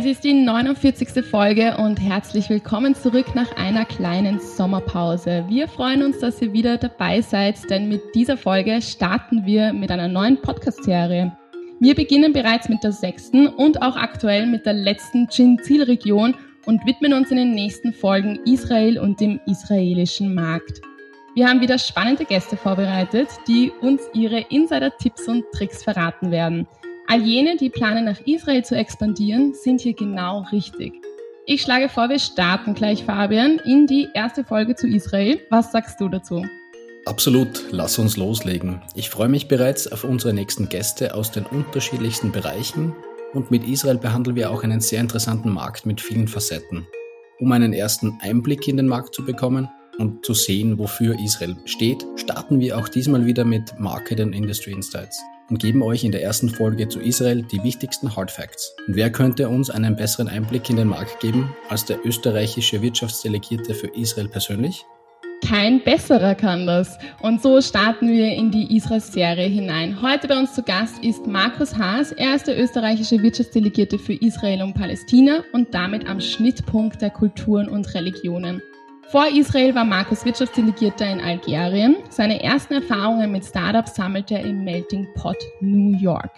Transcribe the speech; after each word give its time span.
Es 0.00 0.06
ist 0.06 0.24
die 0.24 0.32
49. 0.32 1.22
Folge 1.22 1.76
und 1.76 2.00
herzlich 2.00 2.48
willkommen 2.48 2.94
zurück 2.94 3.34
nach 3.34 3.54
einer 3.58 3.84
kleinen 3.84 4.40
Sommerpause. 4.40 5.44
Wir 5.46 5.68
freuen 5.68 6.02
uns, 6.02 6.20
dass 6.20 6.40
ihr 6.40 6.54
wieder 6.54 6.78
dabei 6.78 7.20
seid, 7.20 7.68
denn 7.68 7.90
mit 7.90 8.00
dieser 8.14 8.38
Folge 8.38 8.80
starten 8.80 9.44
wir 9.44 9.74
mit 9.74 9.90
einer 9.90 10.08
neuen 10.08 10.40
Podcast-Serie. 10.40 11.36
Wir 11.80 11.94
beginnen 11.94 12.32
bereits 12.32 12.70
mit 12.70 12.82
der 12.82 12.92
sechsten 12.92 13.46
und 13.46 13.82
auch 13.82 13.94
aktuell 13.94 14.46
mit 14.46 14.64
der 14.64 14.72
letzten 14.72 15.28
Chin-Zielregion 15.28 16.34
und 16.64 16.86
widmen 16.86 17.12
uns 17.12 17.30
in 17.30 17.36
den 17.36 17.50
nächsten 17.50 17.92
Folgen 17.92 18.40
Israel 18.46 18.98
und 18.98 19.20
dem 19.20 19.38
israelischen 19.44 20.34
Markt. 20.34 20.80
Wir 21.34 21.46
haben 21.46 21.60
wieder 21.60 21.76
spannende 21.76 22.24
Gäste 22.24 22.56
vorbereitet, 22.56 23.28
die 23.46 23.70
uns 23.82 24.00
ihre 24.14 24.46
Insider-Tipps 24.48 25.28
und 25.28 25.44
Tricks 25.52 25.84
verraten 25.84 26.30
werden– 26.30 26.66
All 27.10 27.22
jene, 27.22 27.56
die 27.56 27.70
planen, 27.70 28.04
nach 28.04 28.20
Israel 28.24 28.64
zu 28.64 28.76
expandieren, 28.76 29.52
sind 29.52 29.80
hier 29.80 29.94
genau 29.94 30.46
richtig. 30.52 30.92
Ich 31.44 31.62
schlage 31.62 31.88
vor, 31.88 32.08
wir 32.08 32.20
starten 32.20 32.72
gleich, 32.72 33.02
Fabian, 33.02 33.58
in 33.64 33.88
die 33.88 34.06
erste 34.14 34.44
Folge 34.44 34.76
zu 34.76 34.86
Israel. 34.86 35.40
Was 35.50 35.72
sagst 35.72 36.00
du 36.00 36.08
dazu? 36.08 36.46
Absolut, 37.06 37.64
lass 37.72 37.98
uns 37.98 38.16
loslegen. 38.16 38.80
Ich 38.94 39.10
freue 39.10 39.28
mich 39.28 39.48
bereits 39.48 39.90
auf 39.90 40.04
unsere 40.04 40.32
nächsten 40.32 40.68
Gäste 40.68 41.12
aus 41.12 41.32
den 41.32 41.46
unterschiedlichsten 41.46 42.30
Bereichen 42.30 42.94
und 43.34 43.50
mit 43.50 43.66
Israel 43.66 43.98
behandeln 43.98 44.36
wir 44.36 44.52
auch 44.52 44.62
einen 44.62 44.80
sehr 44.80 45.00
interessanten 45.00 45.50
Markt 45.50 45.86
mit 45.86 46.00
vielen 46.00 46.28
Facetten. 46.28 46.86
Um 47.40 47.50
einen 47.50 47.72
ersten 47.72 48.20
Einblick 48.22 48.68
in 48.68 48.76
den 48.76 48.86
Markt 48.86 49.16
zu 49.16 49.24
bekommen 49.24 49.68
und 49.98 50.24
zu 50.24 50.32
sehen, 50.32 50.78
wofür 50.78 51.18
Israel 51.18 51.56
steht, 51.64 52.06
starten 52.14 52.60
wir 52.60 52.78
auch 52.78 52.88
diesmal 52.88 53.26
wieder 53.26 53.44
mit 53.44 53.80
Market 53.80 54.20
and 54.20 54.32
Industry 54.32 54.70
Insights 54.70 55.20
und 55.50 55.60
geben 55.60 55.82
euch 55.82 56.04
in 56.04 56.12
der 56.12 56.22
ersten 56.22 56.48
Folge 56.48 56.88
zu 56.88 57.00
Israel 57.00 57.42
die 57.42 57.62
wichtigsten 57.62 58.16
Hard 58.16 58.30
Facts. 58.30 58.74
Und 58.86 58.96
wer 58.96 59.10
könnte 59.10 59.48
uns 59.48 59.68
einen 59.68 59.96
besseren 59.96 60.28
Einblick 60.28 60.70
in 60.70 60.76
den 60.76 60.88
Markt 60.88 61.20
geben 61.20 61.54
als 61.68 61.84
der 61.84 61.98
österreichische 62.06 62.80
Wirtschaftsdelegierte 62.80 63.74
für 63.74 63.88
Israel 63.88 64.28
persönlich? 64.28 64.84
Kein 65.46 65.82
besserer 65.82 66.34
kann 66.34 66.66
das. 66.66 66.98
Und 67.22 67.42
so 67.42 67.60
starten 67.60 68.08
wir 68.08 68.32
in 68.34 68.50
die 68.50 68.76
Israel-Serie 68.76 69.48
hinein. 69.48 70.00
Heute 70.00 70.28
bei 70.28 70.38
uns 70.38 70.54
zu 70.54 70.62
Gast 70.62 71.02
ist 71.02 71.26
Markus 71.26 71.76
Haas. 71.76 72.12
Er 72.12 72.36
ist 72.36 72.46
der 72.46 72.62
österreichische 72.62 73.22
Wirtschaftsdelegierte 73.22 73.98
für 73.98 74.14
Israel 74.14 74.62
und 74.62 74.74
Palästina 74.74 75.42
und 75.52 75.74
damit 75.74 76.06
am 76.06 76.20
Schnittpunkt 76.20 77.00
der 77.00 77.10
Kulturen 77.10 77.68
und 77.68 77.92
Religionen. 77.94 78.62
Vor 79.10 79.26
Israel 79.26 79.74
war 79.74 79.84
Markus 79.84 80.24
Wirtschaftsdelegierter 80.24 81.04
in 81.04 81.20
Algerien. 81.20 81.96
Seine 82.10 82.44
ersten 82.44 82.74
Erfahrungen 82.74 83.32
mit 83.32 83.44
Startups 83.44 83.96
sammelte 83.96 84.34
er 84.34 84.44
im 84.44 84.62
Melting 84.62 85.08
Pot 85.16 85.36
New 85.60 85.98
York. 85.98 86.30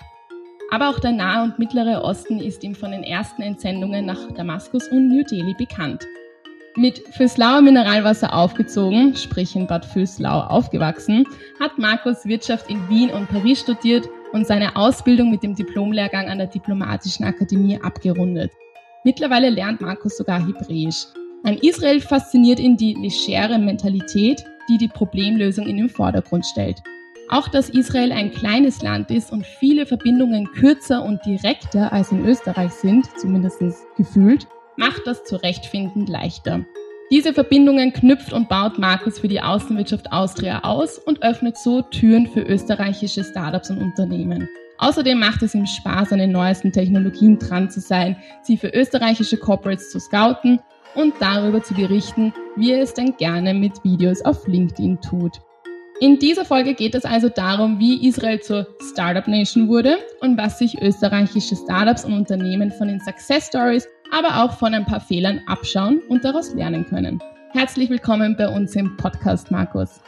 Aber 0.70 0.88
auch 0.88 0.98
der 0.98 1.12
Nahe 1.12 1.44
und 1.44 1.58
Mittlere 1.58 2.02
Osten 2.02 2.40
ist 2.40 2.64
ihm 2.64 2.74
von 2.74 2.92
den 2.92 3.02
ersten 3.04 3.42
Entsendungen 3.42 4.06
nach 4.06 4.32
Damaskus 4.32 4.88
und 4.88 5.08
New 5.08 5.22
Delhi 5.22 5.54
bekannt. 5.58 6.06
Mit 6.74 7.00
Füßlauer 7.14 7.60
Mineralwasser 7.60 8.32
aufgezogen, 8.32 9.14
sprich 9.16 9.54
in 9.54 9.66
Bad 9.66 9.84
Füßlau 9.84 10.40
aufgewachsen, 10.40 11.26
hat 11.60 11.76
Markus 11.76 12.24
Wirtschaft 12.24 12.70
in 12.70 12.88
Wien 12.88 13.10
und 13.10 13.28
Paris 13.28 13.60
studiert 13.60 14.08
und 14.32 14.46
seine 14.46 14.76
Ausbildung 14.76 15.30
mit 15.30 15.42
dem 15.42 15.54
Diplomlehrgang 15.54 16.30
an 16.30 16.38
der 16.38 16.46
Diplomatischen 16.46 17.26
Akademie 17.26 17.78
abgerundet. 17.82 18.50
Mittlerweile 19.04 19.50
lernt 19.50 19.82
Markus 19.82 20.16
sogar 20.16 20.40
Hebräisch. 20.40 21.08
An 21.44 21.58
Israel 21.58 22.00
fasziniert 22.00 22.60
ihn 22.60 22.76
die 22.76 22.94
legere 22.94 23.58
Mentalität, 23.58 24.44
die 24.68 24.78
die 24.78 24.86
Problemlösung 24.86 25.66
in 25.66 25.76
den 25.76 25.88
Vordergrund 25.88 26.46
stellt. 26.46 26.80
Auch 27.28 27.48
dass 27.48 27.68
Israel 27.68 28.12
ein 28.12 28.30
kleines 28.30 28.80
Land 28.80 29.10
ist 29.10 29.32
und 29.32 29.44
viele 29.44 29.84
Verbindungen 29.84 30.46
kürzer 30.52 31.04
und 31.04 31.24
direkter 31.26 31.92
als 31.92 32.12
in 32.12 32.24
Österreich 32.24 32.70
sind, 32.72 33.08
zumindest 33.18 33.60
gefühlt, 33.96 34.46
macht 34.76 35.02
das 35.04 35.24
Zurechtfinden 35.24 36.06
leichter. 36.06 36.64
Diese 37.10 37.32
Verbindungen 37.32 37.92
knüpft 37.92 38.32
und 38.32 38.48
baut 38.48 38.78
Markus 38.78 39.18
für 39.18 39.28
die 39.28 39.40
Außenwirtschaft 39.40 40.12
Austria 40.12 40.60
aus 40.62 40.98
und 40.98 41.22
öffnet 41.22 41.58
so 41.58 41.82
Türen 41.82 42.28
für 42.28 42.42
österreichische 42.42 43.24
Startups 43.24 43.68
und 43.70 43.78
Unternehmen. 43.78 44.48
Außerdem 44.78 45.18
macht 45.18 45.42
es 45.42 45.54
ihm 45.54 45.66
Spaß, 45.66 46.12
an 46.12 46.18
den 46.18 46.32
neuesten 46.32 46.72
Technologien 46.72 47.38
dran 47.38 47.68
zu 47.68 47.80
sein, 47.80 48.16
sie 48.42 48.56
für 48.56 48.68
österreichische 48.68 49.36
Corporates 49.36 49.90
zu 49.90 49.98
scouten 49.98 50.60
und 50.94 51.14
darüber 51.20 51.62
zu 51.62 51.74
berichten, 51.74 52.32
wie 52.56 52.72
er 52.72 52.82
es 52.82 52.94
denn 52.94 53.16
gerne 53.16 53.54
mit 53.54 53.82
Videos 53.84 54.22
auf 54.24 54.46
LinkedIn 54.46 55.00
tut. 55.00 55.40
In 56.00 56.18
dieser 56.18 56.44
Folge 56.44 56.74
geht 56.74 56.94
es 56.94 57.04
also 57.04 57.28
darum, 57.28 57.78
wie 57.78 58.08
Israel 58.08 58.40
zur 58.40 58.66
Startup 58.90 59.26
Nation 59.28 59.68
wurde 59.68 59.98
und 60.20 60.36
was 60.36 60.58
sich 60.58 60.80
österreichische 60.82 61.54
Startups 61.54 62.04
und 62.04 62.12
Unternehmen 62.12 62.72
von 62.72 62.88
den 62.88 63.00
Success 63.00 63.46
Stories, 63.46 63.86
aber 64.10 64.42
auch 64.42 64.58
von 64.58 64.74
ein 64.74 64.84
paar 64.84 65.00
Fehlern 65.00 65.40
abschauen 65.46 66.02
und 66.08 66.24
daraus 66.24 66.54
lernen 66.54 66.84
können. 66.86 67.20
Herzlich 67.50 67.88
willkommen 67.88 68.36
bei 68.36 68.48
uns 68.48 68.74
im 68.74 68.96
Podcast, 68.96 69.50
Markus. 69.50 70.00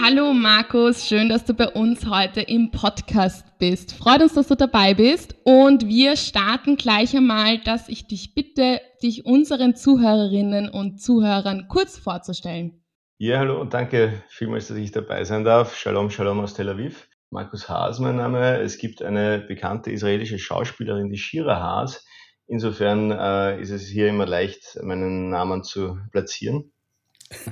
Hallo 0.00 0.32
Markus, 0.32 1.06
schön, 1.06 1.28
dass 1.28 1.44
du 1.44 1.52
bei 1.52 1.68
uns 1.68 2.06
heute 2.06 2.40
im 2.40 2.70
Podcast 2.70 3.46
bist. 3.58 3.92
Freut 3.92 4.22
uns, 4.22 4.32
dass 4.32 4.48
du 4.48 4.56
dabei 4.56 4.94
bist 4.94 5.36
und 5.44 5.86
wir 5.86 6.16
starten 6.16 6.76
gleich 6.76 7.14
einmal, 7.14 7.58
dass 7.58 7.88
ich 7.90 8.06
dich 8.06 8.34
bitte, 8.34 8.80
dich 9.02 9.26
unseren 9.26 9.76
Zuhörerinnen 9.76 10.70
und 10.70 11.00
Zuhörern 11.00 11.68
kurz 11.68 11.98
vorzustellen. 11.98 12.82
Ja, 13.18 13.38
hallo 13.38 13.60
und 13.60 13.74
danke 13.74 14.22
vielmals, 14.28 14.68
dass 14.68 14.78
ich 14.78 14.92
dabei 14.92 15.24
sein 15.24 15.44
darf. 15.44 15.76
Shalom, 15.76 16.10
Shalom 16.10 16.40
aus 16.40 16.54
Tel 16.54 16.70
Aviv. 16.70 17.08
Markus 17.30 17.68
Haas 17.68 17.98
mein 18.00 18.16
Name. 18.16 18.60
Es 18.60 18.78
gibt 18.78 19.02
eine 19.02 19.40
bekannte 19.40 19.90
israelische 19.90 20.38
Schauspielerin, 20.38 21.10
die 21.10 21.18
Shira 21.18 21.60
Haas. 21.60 22.04
Insofern 22.46 23.10
äh, 23.10 23.60
ist 23.60 23.70
es 23.70 23.86
hier 23.86 24.08
immer 24.08 24.26
leicht, 24.26 24.78
meinen 24.82 25.28
Namen 25.30 25.62
zu 25.64 25.98
platzieren. 26.10 26.72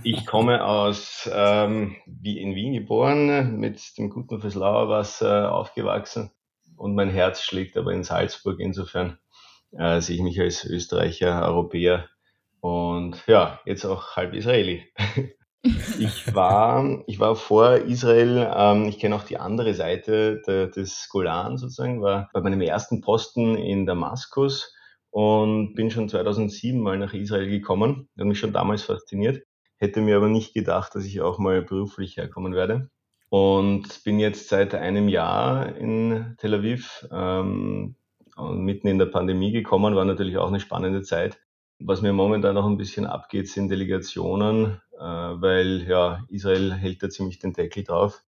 Ich 0.02 0.26
komme 0.26 0.64
aus 0.64 1.28
ähm, 1.32 1.96
wie 2.06 2.40
in 2.40 2.54
Wien 2.54 2.72
geboren, 2.72 3.56
mit 3.56 3.96
dem 3.98 4.10
guten 4.10 4.40
Veslauer 4.40 4.88
Wasser 4.88 5.52
aufgewachsen 5.52 6.30
und 6.76 6.94
mein 6.94 7.10
Herz 7.10 7.42
schlägt 7.42 7.76
aber 7.76 7.92
in 7.92 8.04
Salzburg. 8.04 8.60
Insofern 8.60 9.18
äh, 9.72 10.00
sehe 10.00 10.16
ich 10.16 10.22
mich 10.22 10.40
als 10.40 10.64
Österreicher, 10.64 11.46
Europäer 11.46 12.08
und 12.60 13.22
ja, 13.26 13.60
jetzt 13.64 13.84
auch 13.84 14.16
halb 14.16 14.34
Israeli. 14.34 14.84
ich 15.98 16.34
war, 16.34 17.02
ich 17.06 17.20
war 17.20 17.36
vor 17.36 17.76
Israel, 17.76 18.50
ähm, 18.54 18.86
ich 18.86 18.98
kenne 18.98 19.16
auch 19.16 19.24
die 19.24 19.38
andere 19.38 19.74
Seite 19.74 20.40
der, 20.46 20.68
des 20.68 21.08
Golan 21.10 21.58
sozusagen, 21.58 22.02
war 22.02 22.30
bei 22.32 22.40
meinem 22.40 22.60
ersten 22.60 23.00
Posten 23.00 23.56
in 23.56 23.86
Damaskus 23.86 24.74
und 25.10 25.74
bin 25.74 25.90
schon 25.90 26.08
2007 26.08 26.80
mal 26.80 26.98
nach 26.98 27.12
Israel 27.12 27.48
gekommen. 27.48 28.08
Das 28.14 28.22
hat 28.22 28.28
mich 28.28 28.38
schon 28.38 28.52
damals 28.52 28.82
fasziniert 28.82 29.42
hätte 29.80 30.00
mir 30.02 30.16
aber 30.16 30.28
nicht 30.28 30.54
gedacht, 30.54 30.94
dass 30.94 31.04
ich 31.04 31.20
auch 31.20 31.38
mal 31.38 31.62
beruflich 31.62 32.16
herkommen 32.16 32.54
werde. 32.54 32.90
Und 33.30 34.04
bin 34.04 34.18
jetzt 34.18 34.48
seit 34.48 34.74
einem 34.74 35.08
Jahr 35.08 35.74
in 35.76 36.34
Tel 36.38 36.54
Aviv 36.54 37.06
ähm, 37.12 37.94
und 38.36 38.60
mitten 38.62 38.88
in 38.88 38.98
der 38.98 39.06
Pandemie 39.06 39.52
gekommen, 39.52 39.94
war 39.94 40.04
natürlich 40.04 40.36
auch 40.36 40.48
eine 40.48 40.60
spannende 40.60 41.02
Zeit. 41.02 41.38
Was 41.78 42.02
mir 42.02 42.12
momentan 42.12 42.54
noch 42.54 42.66
ein 42.66 42.76
bisschen 42.76 43.06
abgeht, 43.06 43.48
sind 43.48 43.68
Delegationen, 43.68 44.80
äh, 44.92 45.02
weil 45.02 45.86
ja, 45.88 46.24
Israel 46.28 46.74
hält 46.74 47.02
da 47.02 47.08
ziemlich 47.08 47.38
den 47.38 47.52
Deckel 47.52 47.84
drauf. 47.84 48.22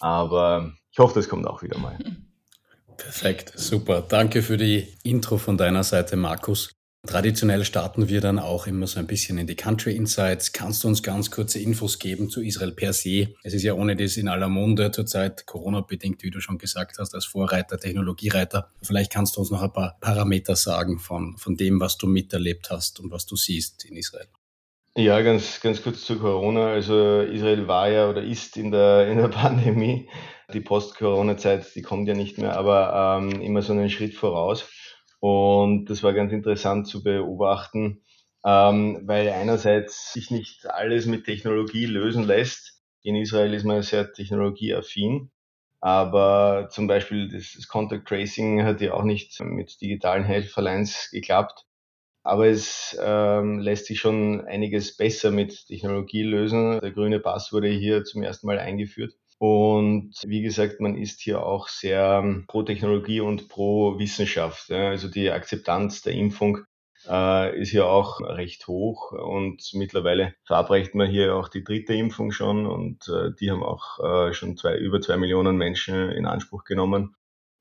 Aber 0.00 0.72
ich 0.92 0.98
hoffe, 0.98 1.14
das 1.14 1.28
kommt 1.28 1.46
auch 1.46 1.62
wieder 1.62 1.78
mal. 1.78 1.98
Perfekt, 2.96 3.54
super. 3.56 4.02
Danke 4.02 4.42
für 4.42 4.56
die 4.56 4.86
Intro 5.02 5.38
von 5.38 5.56
deiner 5.56 5.82
Seite, 5.82 6.14
Markus. 6.16 6.72
Traditionell 7.04 7.64
starten 7.64 8.08
wir 8.08 8.20
dann 8.20 8.38
auch 8.38 8.68
immer 8.68 8.86
so 8.86 9.00
ein 9.00 9.08
bisschen 9.08 9.36
in 9.36 9.48
die 9.48 9.56
Country 9.56 9.96
Insights. 9.96 10.52
Kannst 10.52 10.84
du 10.84 10.88
uns 10.88 11.02
ganz 11.02 11.32
kurze 11.32 11.58
Infos 11.58 11.98
geben 11.98 12.30
zu 12.30 12.40
Israel 12.40 12.70
per 12.70 12.92
se? 12.92 13.34
Es 13.42 13.54
ist 13.54 13.64
ja 13.64 13.74
ohne 13.74 13.96
das 13.96 14.16
in 14.16 14.28
aller 14.28 14.48
Munde 14.48 14.92
zurzeit, 14.92 15.44
Corona-bedingt, 15.44 16.22
wie 16.22 16.30
du 16.30 16.40
schon 16.40 16.58
gesagt 16.58 16.98
hast, 17.00 17.12
als 17.16 17.24
Vorreiter, 17.24 17.80
Technologiereiter. 17.80 18.70
Vielleicht 18.82 19.12
kannst 19.12 19.34
du 19.34 19.40
uns 19.40 19.50
noch 19.50 19.62
ein 19.62 19.72
paar 19.72 19.96
Parameter 20.00 20.54
sagen 20.54 21.00
von, 21.00 21.36
von 21.38 21.56
dem, 21.56 21.80
was 21.80 21.98
du 21.98 22.06
miterlebt 22.06 22.70
hast 22.70 23.00
und 23.00 23.10
was 23.10 23.26
du 23.26 23.34
siehst 23.34 23.84
in 23.84 23.96
Israel. 23.96 24.28
Ja, 24.94 25.20
ganz, 25.22 25.60
ganz 25.60 25.82
kurz 25.82 26.04
zu 26.04 26.20
Corona. 26.20 26.68
Also 26.68 27.22
Israel 27.22 27.66
war 27.66 27.90
ja 27.90 28.08
oder 28.10 28.22
ist 28.22 28.56
in 28.56 28.70
der, 28.70 29.08
in 29.08 29.18
der 29.18 29.28
Pandemie. 29.28 30.08
Die 30.54 30.60
Post-Corona-Zeit, 30.60 31.74
die 31.74 31.82
kommt 31.82 32.06
ja 32.06 32.14
nicht 32.14 32.38
mehr, 32.38 32.56
aber 32.56 33.18
ähm, 33.20 33.40
immer 33.40 33.62
so 33.62 33.72
einen 33.72 33.90
Schritt 33.90 34.14
voraus. 34.14 34.68
Und 35.22 35.86
das 35.86 36.02
war 36.02 36.14
ganz 36.14 36.32
interessant 36.32 36.88
zu 36.88 37.04
beobachten, 37.04 38.02
ähm, 38.44 39.02
weil 39.04 39.28
einerseits 39.28 40.12
sich 40.12 40.32
nicht 40.32 40.66
alles 40.66 41.06
mit 41.06 41.26
Technologie 41.26 41.86
lösen 41.86 42.24
lässt. 42.24 42.82
In 43.04 43.14
Israel 43.14 43.54
ist 43.54 43.64
man 43.64 43.82
sehr 43.82 44.12
technologieaffin. 44.12 45.30
Aber 45.80 46.68
zum 46.72 46.88
Beispiel 46.88 47.28
das, 47.28 47.68
Contact 47.68 48.08
Tracing 48.08 48.64
hat 48.64 48.80
ja 48.80 48.94
auch 48.94 49.04
nicht 49.04 49.40
mit 49.40 49.80
digitalen 49.80 50.24
Helferlines 50.24 51.10
geklappt. 51.12 51.66
Aber 52.24 52.48
es 52.48 52.98
ähm, 53.00 53.60
lässt 53.60 53.86
sich 53.86 54.00
schon 54.00 54.42
einiges 54.46 54.96
besser 54.96 55.30
mit 55.30 55.68
Technologie 55.68 56.24
lösen. 56.24 56.80
Der 56.80 56.92
grüne 56.92 57.20
Pass 57.20 57.52
wurde 57.52 57.68
hier 57.68 58.04
zum 58.04 58.24
ersten 58.24 58.48
Mal 58.48 58.58
eingeführt. 58.58 59.14
Und 59.42 60.12
wie 60.24 60.40
gesagt, 60.40 60.78
man 60.78 60.96
ist 60.96 61.20
hier 61.20 61.44
auch 61.44 61.66
sehr 61.66 62.20
ähm, 62.22 62.44
pro 62.46 62.62
Technologie 62.62 63.18
und 63.18 63.48
pro 63.48 63.98
Wissenschaft. 63.98 64.70
Also 64.70 65.08
die 65.08 65.32
Akzeptanz 65.32 66.00
der 66.02 66.12
Impfung 66.12 66.58
äh, 67.08 67.60
ist 67.60 67.70
hier 67.70 67.86
auch 67.86 68.20
recht 68.20 68.68
hoch 68.68 69.10
und 69.10 69.68
mittlerweile 69.72 70.36
verabreicht 70.44 70.94
man 70.94 71.10
hier 71.10 71.34
auch 71.34 71.48
die 71.48 71.64
dritte 71.64 71.92
Impfung 71.92 72.30
schon 72.30 72.66
und 72.66 73.08
äh, 73.08 73.34
die 73.40 73.50
haben 73.50 73.64
auch 73.64 73.98
äh, 73.98 74.32
schon 74.32 74.56
zwei, 74.56 74.76
über 74.76 75.00
zwei 75.00 75.16
Millionen 75.16 75.56
Menschen 75.56 76.12
in 76.12 76.24
Anspruch 76.24 76.62
genommen. 76.62 77.16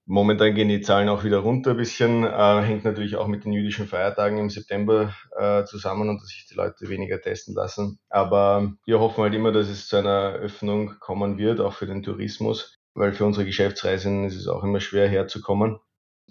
Momentan 0.06 0.56
gehen 0.56 0.68
die 0.68 0.82
Zahlen 0.82 1.10
auch 1.10 1.24
wieder 1.24 1.38
runter 1.40 1.72
ein 1.72 1.78
bisschen, 1.78 2.24
äh, 2.24 2.62
hängt 2.62 2.84
natürlich 2.84 3.16
auch 3.16 3.28
mit 3.28 3.46
den 3.46 3.54
jüdischen 3.54 3.88
Feiertagen 3.88 4.40
im 4.40 4.50
September 4.50 5.16
äh, 5.38 5.64
zusammen 5.64 6.10
und 6.10 6.22
dass 6.22 6.28
sich 6.28 6.48
die 6.50 6.56
Leute 6.56 6.90
weniger 6.90 7.22
testen 7.22 7.56
lassen. 7.56 8.00
Aber 8.10 8.74
wir 8.86 9.00
hoffen 9.00 9.24
halt 9.24 9.34
immer, 9.34 9.52
dass 9.52 9.70
es 9.70 9.88
zu 9.88 9.98
einer 9.98 10.34
Öffnung 10.34 10.96
kommen 11.00 11.38
wird, 11.38 11.62
auch 11.62 11.74
für 11.74 11.86
den 11.86 12.04
Tourismus, 12.04 12.80
weil 12.94 13.14
für 13.14 13.26
unsere 13.26 13.46
Geschäftsreisen 13.46 14.26
ist 14.26 14.36
es 14.36 14.48
auch 14.48 14.64
immer 14.64 14.80
schwer 14.80 15.08
herzukommen. 15.08 15.80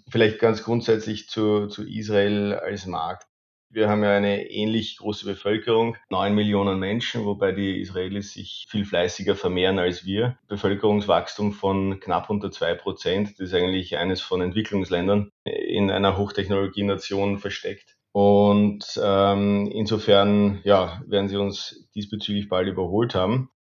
Vielleicht 0.09 0.39
ganz 0.39 0.63
grundsätzlich 0.63 1.29
zu, 1.29 1.67
zu 1.67 1.87
Israel 1.87 2.53
als 2.53 2.85
Markt. 2.85 3.30
Wir 3.73 3.87
haben 3.87 4.03
ja 4.03 4.11
eine 4.11 4.49
ähnlich 4.49 4.97
große 4.97 5.25
Bevölkerung, 5.25 5.95
neun 6.09 6.35
Millionen 6.35 6.77
Menschen, 6.77 7.23
wobei 7.23 7.53
die 7.53 7.79
Israelis 7.79 8.33
sich 8.33 8.65
viel 8.67 8.83
fleißiger 8.83 9.37
vermehren 9.37 9.79
als 9.79 10.05
wir. 10.05 10.37
Bevölkerungswachstum 10.49 11.53
von 11.53 12.01
knapp 12.01 12.29
unter 12.29 12.51
zwei 12.51 12.73
Prozent, 12.73 13.39
das 13.39 13.47
ist 13.47 13.53
eigentlich 13.53 13.97
eines 13.97 14.19
von 14.19 14.41
Entwicklungsländern 14.41 15.31
in 15.45 15.89
einer 15.89 16.17
Hochtechnologienation 16.17 17.37
versteckt. 17.37 17.95
Und 18.11 18.99
ähm, 19.01 19.71
insofern 19.73 20.59
ja, 20.65 21.01
werden 21.07 21.29
sie 21.29 21.37
uns 21.37 21.87
diesbezüglich 21.95 22.49
bald 22.49 22.67
überholt 22.67 23.15
haben. 23.15 23.51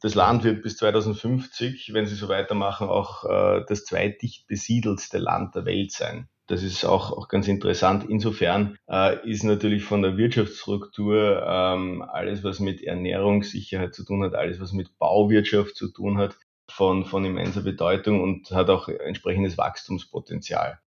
Das 0.00 0.14
Land 0.14 0.44
wird 0.44 0.62
bis 0.62 0.78
2050, 0.78 1.92
wenn 1.92 2.06
sie 2.06 2.14
so 2.14 2.28
weitermachen, 2.28 2.88
auch 2.88 3.24
äh, 3.24 3.64
das 3.68 3.84
zweitdicht 3.84 4.46
besiedelste 4.46 5.18
Land 5.18 5.56
der 5.56 5.66
Welt 5.66 5.92
sein. 5.92 6.30
Das 6.48 6.62
ist 6.62 6.84
auch, 6.84 7.12
auch 7.12 7.28
ganz 7.28 7.46
interessant. 7.46 8.06
Insofern 8.08 8.78
äh, 8.90 9.28
ist 9.30 9.44
natürlich 9.44 9.84
von 9.84 10.00
der 10.00 10.16
Wirtschaftsstruktur 10.16 11.44
ähm, 11.46 12.02
alles, 12.02 12.42
was 12.42 12.58
mit 12.58 12.82
Ernährungssicherheit 12.82 13.94
zu 13.94 14.02
tun 14.02 14.24
hat, 14.24 14.34
alles, 14.34 14.58
was 14.58 14.72
mit 14.72 14.98
Bauwirtschaft 14.98 15.76
zu 15.76 15.92
tun 15.92 16.16
hat, 16.16 16.36
von, 16.70 17.04
von 17.04 17.24
immenser 17.24 17.60
Bedeutung 17.62 18.22
und 18.22 18.50
hat 18.50 18.70
auch 18.70 18.88
entsprechendes 18.88 19.58
Wachstumspotenzial. 19.58 20.78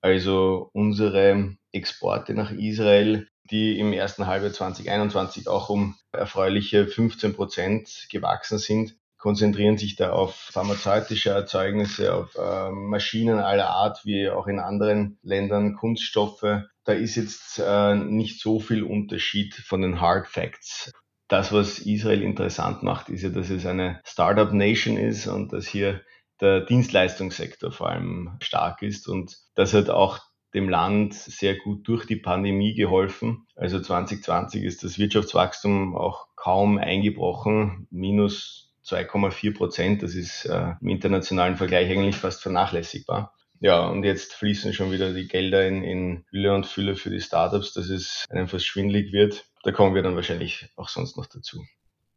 Also 0.00 0.70
unsere 0.72 1.56
Exporte 1.72 2.34
nach 2.34 2.52
Israel, 2.52 3.28
die 3.50 3.78
im 3.80 3.92
ersten 3.92 4.28
Halbjahr 4.28 4.52
2021 4.52 5.48
auch 5.48 5.68
um 5.68 5.96
erfreuliche 6.12 6.86
15 6.86 7.34
Prozent 7.34 8.06
gewachsen 8.10 8.58
sind, 8.58 8.96
konzentrieren 9.28 9.76
sich 9.76 9.94
da 9.94 10.12
auf 10.12 10.34
pharmazeutische 10.34 11.28
Erzeugnisse, 11.28 12.14
auf 12.14 12.34
äh, 12.34 12.70
Maschinen 12.70 13.40
aller 13.40 13.68
Art, 13.68 14.06
wie 14.06 14.30
auch 14.30 14.46
in 14.46 14.58
anderen 14.58 15.18
Ländern, 15.22 15.74
Kunststoffe. 15.74 16.62
Da 16.84 16.92
ist 16.94 17.16
jetzt 17.16 17.58
äh, 17.62 17.94
nicht 17.94 18.40
so 18.40 18.58
viel 18.58 18.82
Unterschied 18.82 19.52
von 19.52 19.82
den 19.82 20.00
Hard 20.00 20.28
Facts. 20.28 20.94
Das, 21.28 21.52
was 21.52 21.78
Israel 21.78 22.22
interessant 22.22 22.82
macht, 22.82 23.10
ist 23.10 23.20
ja, 23.20 23.28
dass 23.28 23.50
es 23.50 23.66
eine 23.66 24.00
Startup 24.02 24.50
Nation 24.50 24.96
ist 24.96 25.26
und 25.26 25.52
dass 25.52 25.66
hier 25.66 26.00
der 26.40 26.62
Dienstleistungssektor 26.62 27.70
vor 27.70 27.90
allem 27.90 28.38
stark 28.40 28.80
ist 28.80 29.08
und 29.08 29.36
das 29.54 29.74
hat 29.74 29.90
auch 29.90 30.20
dem 30.54 30.70
Land 30.70 31.12
sehr 31.12 31.54
gut 31.54 31.86
durch 31.86 32.06
die 32.06 32.16
Pandemie 32.16 32.72
geholfen. 32.74 33.46
Also 33.56 33.78
2020 33.78 34.64
ist 34.64 34.84
das 34.84 34.98
Wirtschaftswachstum 34.98 35.94
auch 35.94 36.28
kaum 36.34 36.78
eingebrochen, 36.78 37.88
minus 37.90 38.67
2,4 38.88 39.54
Prozent. 39.54 40.02
Das 40.02 40.14
ist 40.14 40.46
äh, 40.46 40.72
im 40.80 40.88
internationalen 40.88 41.56
Vergleich 41.56 41.90
eigentlich 41.90 42.16
fast 42.16 42.42
vernachlässigbar. 42.42 43.34
Ja, 43.60 43.86
und 43.88 44.04
jetzt 44.04 44.34
fließen 44.34 44.72
schon 44.72 44.92
wieder 44.92 45.12
die 45.12 45.26
Gelder 45.26 45.66
in, 45.66 45.82
in 45.82 46.24
Hülle 46.30 46.54
und 46.54 46.66
Fülle 46.66 46.94
für 46.94 47.10
die 47.10 47.20
Startups, 47.20 47.72
dass 47.72 47.88
es 47.88 48.24
einfach 48.30 48.60
schwindlig 48.60 49.12
wird. 49.12 49.44
Da 49.64 49.72
kommen 49.72 49.94
wir 49.94 50.02
dann 50.02 50.14
wahrscheinlich 50.14 50.68
auch 50.76 50.88
sonst 50.88 51.16
noch 51.16 51.26
dazu. 51.26 51.64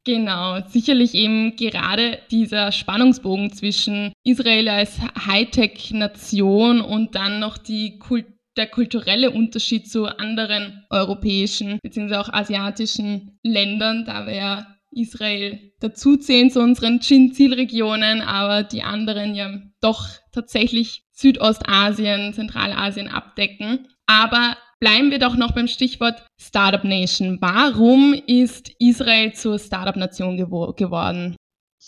Genau, 0.03 0.59
sicherlich 0.67 1.13
eben 1.13 1.55
gerade 1.55 2.19
dieser 2.31 2.71
Spannungsbogen 2.71 3.53
zwischen 3.53 4.13
Israel 4.23 4.67
als 4.69 4.99
Hightech-Nation 4.99 6.81
und 6.81 7.15
dann 7.15 7.39
noch 7.39 7.57
die 7.57 7.99
Kult 7.99 8.25
der 8.57 8.67
kulturelle 8.67 9.31
Unterschied 9.31 9.89
zu 9.89 10.05
anderen 10.07 10.83
europäischen 10.89 11.79
bzw. 11.81 12.15
auch 12.15 12.33
asiatischen 12.33 13.39
Ländern, 13.43 14.03
da 14.05 14.29
ja 14.29 14.75
Israel 14.91 15.71
dazuzählen 15.79 16.49
zu 16.49 16.61
unseren 16.61 16.99
Chin-Zielregionen, 16.99 18.21
aber 18.21 18.63
die 18.63 18.83
anderen 18.83 19.35
ja 19.35 19.59
doch 19.81 20.07
tatsächlich 20.31 21.03
Südostasien, 21.11 22.33
Zentralasien 22.33 23.07
abdecken. 23.07 23.87
Aber 24.05 24.57
bleiben 24.79 25.11
wir 25.11 25.19
doch 25.19 25.35
noch 25.35 25.53
beim 25.53 25.67
Stichwort 25.67 26.25
Startup 26.39 26.83
Nation. 26.83 27.37
Warum 27.41 28.13
ist 28.27 28.71
Israel 28.79 29.33
zur 29.33 29.59
Startup 29.59 29.95
Nation 29.95 30.37
gewo 30.37 30.73
geworden? 30.73 31.35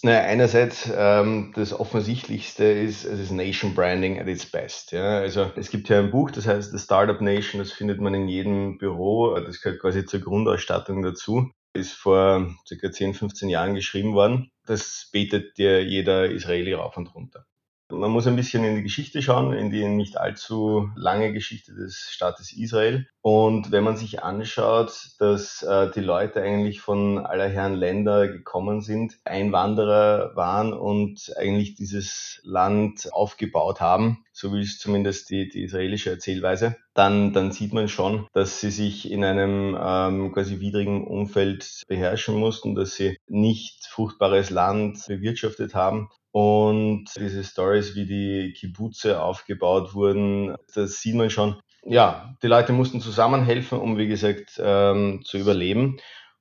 Naja, 0.02 0.22
einerseits 0.22 0.92
ähm, 0.96 1.54
das 1.56 1.72
Offensichtlichste 1.80 2.64
ist, 2.64 3.06
es 3.06 3.20
ist 3.20 3.32
Nation 3.32 3.76
Branding 3.76 4.20
at 4.20 4.28
its 4.28 4.46
best. 4.46 4.92
Ja? 4.92 5.20
Also 5.20 5.52
es 5.56 5.70
gibt 5.70 5.88
ja 5.88 6.00
ein 6.00 6.10
Buch, 6.10 6.32
das 6.32 6.48
heißt 6.48 6.72
The 6.72 6.80
Startup 6.80 7.22
Nation, 7.22 7.60
das 7.60 7.72
findet 7.72 8.02
man 8.02 8.14
in 8.14 8.28
jedem 8.28 8.80
Büro, 8.80 9.36
das 9.36 9.62
gehört 9.62 9.82
quasi 9.82 10.06
zur 10.06 10.22
Grundausstattung 10.22 11.04
dazu 11.04 11.52
ist 11.74 11.94
vor 11.94 12.56
circa 12.68 12.92
10, 12.92 13.14
15 13.14 13.50
Jahren 13.50 13.76
geschrieben 13.76 14.14
worden. 14.14 14.52
Das 14.66 15.10
betet 15.12 15.58
dir 15.58 15.84
jeder 15.84 16.30
Israeli 16.30 16.74
rauf 16.74 16.98
und 16.98 17.14
runter. 17.14 17.46
Man 17.94 18.12
muss 18.12 18.26
ein 18.28 18.36
bisschen 18.36 18.64
in 18.64 18.76
die 18.76 18.84
Geschichte 18.84 19.22
schauen, 19.22 19.54
in 19.54 19.70
die 19.70 19.88
nicht 19.88 20.18
allzu 20.18 20.90
lange 20.96 21.32
Geschichte 21.32 21.74
des 21.74 22.08
Staates 22.10 22.52
Israel. 22.52 23.08
Und 23.22 23.72
wenn 23.72 23.84
man 23.84 23.96
sich 23.96 24.24
anschaut, 24.24 25.12
dass 25.20 25.64
äh, 25.64 25.92
die 25.92 26.02
Leute 26.02 26.42
eigentlich 26.42 26.82
von 26.82 27.20
aller 27.20 27.48
Herren 27.48 27.76
Länder 27.76 28.28
gekommen 28.28 28.82
sind, 28.82 29.18
Einwanderer 29.24 30.36
waren 30.36 30.74
und 30.74 31.32
eigentlich 31.38 31.76
dieses 31.76 32.42
Land 32.44 33.10
aufgebaut 33.14 33.80
haben, 33.80 34.26
so 34.34 34.54
wie 34.54 34.62
es 34.62 34.80
zumindest 34.80 35.30
die, 35.30 35.48
die 35.48 35.64
israelische 35.64 36.10
Erzählweise, 36.10 36.76
dann, 36.94 37.32
dann 37.32 37.52
sieht 37.52 37.74
man 37.74 37.88
schon, 37.88 38.28
dass 38.34 38.60
sie 38.60 38.72
sich 38.72 39.12
in 39.12 39.24
einem 39.24 39.78
ähm, 39.80 40.32
quasi 40.32 40.60
widrigen 40.60 41.08
Umfeld 41.08 41.84
beherrschen 41.88 42.36
mussten, 42.36 42.76
dass 42.76 42.96
sie 42.96 43.18
nicht 43.28 43.86
fruchtbares 43.86 44.50
Land 44.50 45.06
bewirtschaftet 45.08 45.76
haben 45.76 46.10
und 46.34 47.06
diese 47.16 47.44
Stories, 47.44 47.94
wie 47.94 48.08
die 48.08 48.54
Kibbuze 48.54 49.22
aufgebaut 49.22 49.94
wurden, 49.94 50.56
das 50.74 51.00
sieht 51.00 51.14
man 51.14 51.30
schon. 51.30 51.60
Ja, 51.86 52.36
die 52.42 52.48
Leute 52.48 52.74
mussten 52.74 53.02
zusammenhelfen, 53.02 53.80
um, 53.80 54.00
wie 54.00 54.08
gesagt, 54.08 54.60
ähm, 54.60 55.22
zu 55.24 55.38
überleben. 55.38 55.98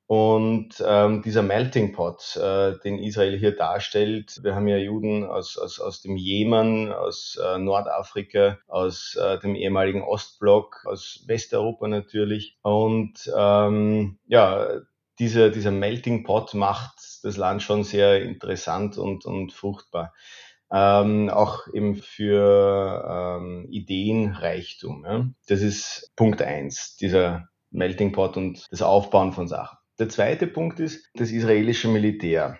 Und 0.06 0.82
ähm, 0.86 1.20
dieser 1.20 1.42
Melting 1.42 1.92
Pot, 1.92 2.36
äh, 2.36 2.78
den 2.78 2.98
Israel 2.98 3.38
hier 3.38 3.54
darstellt, 3.54 4.40
wir 4.42 4.54
haben 4.54 4.66
ja 4.66 4.78
Juden 4.78 5.24
aus, 5.24 5.58
aus, 5.58 5.78
aus 5.78 6.00
dem 6.00 6.16
Jemen, 6.16 6.90
aus 6.90 7.38
äh, 7.42 7.58
Nordafrika, 7.58 8.58
aus 8.68 9.14
äh, 9.16 9.38
dem 9.40 9.54
ehemaligen 9.54 10.02
Ostblock, 10.02 10.86
aus 10.86 11.22
Westeuropa 11.26 11.86
natürlich. 11.86 12.56
Und 12.62 13.30
ähm, 13.36 14.18
ja, 14.26 14.68
dieser, 15.18 15.50
dieser 15.50 15.70
Melting 15.70 16.24
Pot 16.24 16.54
macht 16.54 16.98
das 17.22 17.36
Land 17.36 17.62
schon 17.62 17.84
sehr 17.84 18.22
interessant 18.22 18.98
und, 18.98 19.24
und 19.24 19.52
fruchtbar. 19.52 20.12
Ähm, 20.70 21.28
auch 21.28 21.66
eben 21.72 21.96
für 21.96 23.38
ähm, 23.40 23.66
Ideenreichtum. 23.70 25.04
Ja? 25.04 25.28
Das 25.46 25.60
ist 25.60 26.12
Punkt 26.16 26.40
eins, 26.42 26.96
dieser 26.96 27.48
Melting 27.70 28.12
Pot 28.12 28.36
und 28.36 28.66
das 28.70 28.82
Aufbauen 28.82 29.32
von 29.32 29.48
Sachen. 29.48 29.78
Der 29.98 30.08
zweite 30.08 30.46
Punkt 30.46 30.80
ist 30.80 31.10
das 31.14 31.30
israelische 31.30 31.88
Militär. 31.88 32.58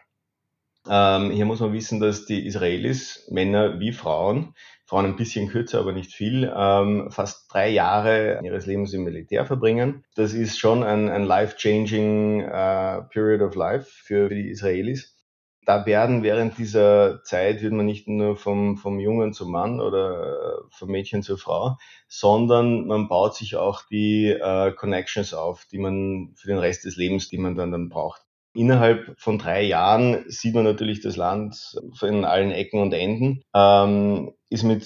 Ähm, 0.89 1.31
hier 1.31 1.45
muss 1.45 1.61
man 1.61 1.73
wissen, 1.73 2.01
dass 2.01 2.27
die 2.27 2.45
Israelis, 2.47 3.29
Männer 3.31 3.79
wie 3.79 3.93
Frauen, 3.93 4.55
Frauen 4.85 5.07
ein 5.07 5.17
bisschen 5.17 5.49
kürzer, 5.49 5.79
aber 5.79 5.93
nicht 5.93 6.13
viel, 6.13 6.53
ähm, 6.55 7.11
fast 7.11 7.53
drei 7.53 7.71
Jahre 7.71 8.41
ihres 8.43 8.67
Lebens 8.67 8.93
im 8.93 9.05
Militär 9.05 9.47
verbringen. 9.47 10.05
Das 10.17 10.35
ist 10.35 10.59
schon 10.59 10.83
ein, 10.83 11.09
ein 11.09 11.25
life-changing 11.25 12.43
uh, 12.43 13.03
period 13.09 13.41
of 13.41 13.55
life 13.55 13.91
für, 13.91 14.29
für 14.29 14.35
die 14.35 14.51
Israelis. 14.51 15.17
Da 15.65 15.87
werden 15.87 16.25
während 16.25 16.59
dieser 16.59 17.23
Zeit, 17.23 17.63
wird 17.63 17.73
man 17.73 17.87
nicht 17.87 18.09
nur 18.09 18.37
vom, 18.37 18.77
vom 18.77 18.99
Jungen 18.99 19.33
zum 19.33 19.53
Mann 19.53 19.81
oder 19.81 20.59
äh, 20.59 20.63
vom 20.71 20.91
Mädchen 20.91 21.23
zur 21.23 21.39
Frau, 21.39 21.77
sondern 22.09 22.87
man 22.89 23.09
baut 23.09 23.37
sich 23.37 23.55
auch 23.55 23.83
die 23.89 24.27
äh, 24.27 24.73
Connections 24.73 25.33
auf, 25.33 25.65
die 25.71 25.79
man 25.79 26.35
für 26.35 26.49
den 26.49 26.59
Rest 26.59 26.85
des 26.85 26.97
Lebens, 26.97 27.29
die 27.29 27.39
man 27.39 27.55
dann, 27.55 27.71
dann 27.71 27.89
braucht. 27.89 28.23
Innerhalb 28.55 29.15
von 29.19 29.39
drei 29.39 29.63
Jahren 29.63 30.25
sieht 30.29 30.55
man 30.55 30.65
natürlich 30.65 31.01
das 31.01 31.17
Land 31.17 31.75
in 32.03 32.25
allen 32.25 32.51
Ecken 32.51 32.81
und 32.81 32.93
Enden, 32.93 33.43
ähm, 33.55 34.33
ist 34.51 34.63
mit 34.63 34.85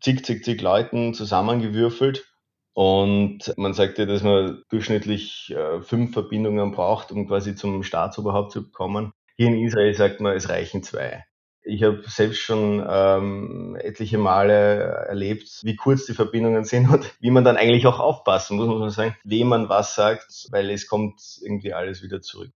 zig, 0.00 0.24
zig, 0.24 0.44
zig 0.44 0.60
Leuten 0.62 1.12
zusammengewürfelt. 1.12 2.24
Und 2.72 3.54
man 3.56 3.72
sagte, 3.72 4.06
dass 4.06 4.22
man 4.22 4.62
durchschnittlich 4.68 5.54
äh, 5.56 5.80
fünf 5.80 6.12
Verbindungen 6.12 6.72
braucht, 6.72 7.10
um 7.10 7.26
quasi 7.26 7.54
zum 7.54 7.82
Staatsoberhaupt 7.82 8.52
zu 8.52 8.70
kommen. 8.70 9.12
Hier 9.36 9.48
in 9.48 9.64
Israel 9.64 9.94
sagt 9.94 10.20
man, 10.20 10.36
es 10.36 10.48
reichen 10.48 10.82
zwei. 10.82 11.24
Ich 11.62 11.82
habe 11.82 12.02
selbst 12.06 12.38
schon 12.38 12.86
ähm, 12.88 13.76
etliche 13.80 14.18
Male 14.18 15.04
erlebt, 15.08 15.60
wie 15.62 15.74
kurz 15.74 16.06
die 16.06 16.14
Verbindungen 16.14 16.64
sind 16.64 16.88
und 16.90 17.14
wie 17.20 17.30
man 17.30 17.44
dann 17.44 17.56
eigentlich 17.56 17.86
auch 17.86 17.98
aufpassen 17.98 18.56
muss, 18.56 18.68
muss 18.68 18.78
man 18.78 18.90
sagen, 18.90 19.16
wem 19.24 19.48
man 19.48 19.68
was 19.68 19.94
sagt, 19.94 20.46
weil 20.50 20.70
es 20.70 20.86
kommt 20.86 21.20
irgendwie 21.42 21.72
alles 21.72 22.02
wieder 22.02 22.20
zurück. 22.20 22.52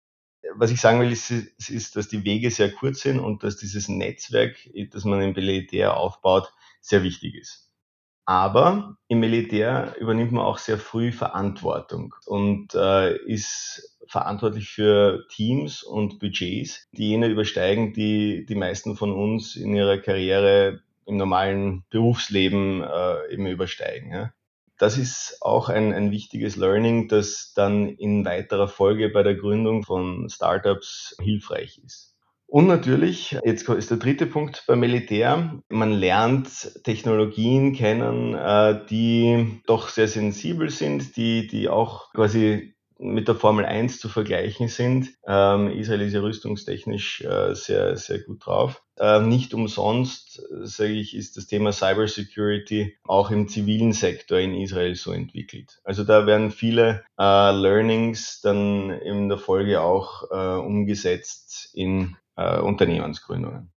Was 0.56 0.72
ich 0.72 0.82
sagen 0.82 1.00
will, 1.00 1.12
ist, 1.12 1.32
ist, 1.32 1.96
dass 1.96 2.08
die 2.08 2.24
Wege 2.24 2.52
sehr 2.52 2.72
kurz 2.72 3.02
sind 3.02 3.20
und 3.20 3.44
dass 3.44 3.58
dieses 3.58 3.88
Netzwerk, 3.88 4.56
das 4.92 5.06
man 5.06 5.22
im 5.22 5.34
Militär 5.34 5.98
aufbaut, 5.98 6.54
sehr 6.82 7.04
wichtig 7.04 7.36
ist. 7.36 7.70
Aber 8.26 8.96
im 9.08 9.22
Militär 9.22 9.96
übernimmt 10.00 10.32
man 10.32 10.46
auch 10.46 10.60
sehr 10.60 10.78
früh 10.78 11.12
Verantwortung 11.12 12.14
und 12.28 12.76
äh, 12.76 13.18
ist 13.26 13.98
verantwortlich 14.08 14.70
für 14.70 15.26
Teams 15.30 15.82
und 15.82 16.20
Budgets, 16.20 16.88
die 16.92 17.10
jene 17.10 17.28
übersteigen, 17.28 17.92
die 17.94 18.46
die 18.46 18.56
meisten 18.56 18.96
von 18.96 19.12
uns 19.12 19.56
in 19.56 19.76
ihrer 19.76 19.98
Karriere 19.98 20.82
im 21.08 21.18
normalen 21.18 21.86
Berufsleben 21.90 22.84
äh, 22.84 23.34
eben 23.34 23.48
übersteigen. 23.48 24.12
Ja. 24.12 24.32
Das 24.80 24.98
ist 24.98 25.38
auch 25.42 25.68
ein, 25.68 25.94
ein 25.94 26.10
wichtiges 26.10 26.56
Learning, 26.56 27.10
das 27.10 27.52
dann 27.54 27.90
in 27.90 28.24
weiterer 28.26 28.70
Folge 28.70 29.10
bei 29.10 29.24
der 29.24 29.36
Gründung 29.36 29.84
von 29.84 30.30
Startups 30.30 31.18
hilfreich 31.22 31.82
ist. 31.86 32.16
Und 32.48 32.66
natürlich, 32.66 33.38
jetzt 33.44 33.70
ist 33.70 33.92
der 33.92 33.98
dritte 33.98 34.26
Punkt 34.26 34.64
beim 34.68 34.80
Militär, 34.80 35.62
man 35.68 35.92
lernt 35.92 36.82
Technologien 36.84 37.74
kennen, 37.74 38.34
äh, 38.34 38.84
die 38.90 39.62
doch 39.68 39.90
sehr 39.90 40.08
sensibel 40.08 40.72
sind, 40.72 41.16
die, 41.16 41.46
die 41.46 41.70
auch 41.70 42.12
quasi 42.14 42.74
mit 43.00 43.30
der 43.30 43.36
Formel 43.36 43.66
1 43.66 44.00
zu 44.00 44.10
vergleichen 44.10 44.68
sind. 44.68 45.10
Ähm, 45.26 45.72
Israel 45.72 46.02
ist 46.02 46.14
ja 46.14 46.20
rüstungstechnisch 46.20 47.22
äh, 47.22 47.56
sehr, 47.56 47.96
sehr 47.96 48.20
gut 48.20 48.46
drauf. 48.46 48.84
Ähm, 49.00 49.30
nicht 49.30 49.54
umsonst, 49.54 50.42
sage 50.64 50.92
ich, 50.92 51.16
ist 51.16 51.38
das 51.38 51.48
Thema 51.48 51.72
Cybersecurity 51.72 52.98
auch 53.06 53.32
im 53.32 53.48
zivilen 53.48 53.94
Sektor 53.94 54.40
in 54.40 54.54
Israel 54.54 54.96
so 54.96 55.14
entwickelt. 55.14 55.80
Also 55.86 56.04
da 56.04 56.28
werden 56.28 56.52
viele 56.52 57.06
äh, 57.18 57.52
Learnings 57.52 58.42
dann 58.42 58.90
in 58.90 59.30
der 59.30 59.38
Folge 59.38 59.82
auch 59.82 60.30
äh, 60.30 60.60
umgesetzt 60.60 61.70
in 61.74 62.18
äh, 62.36 62.60
Unternehmensgründungen. 62.60 63.72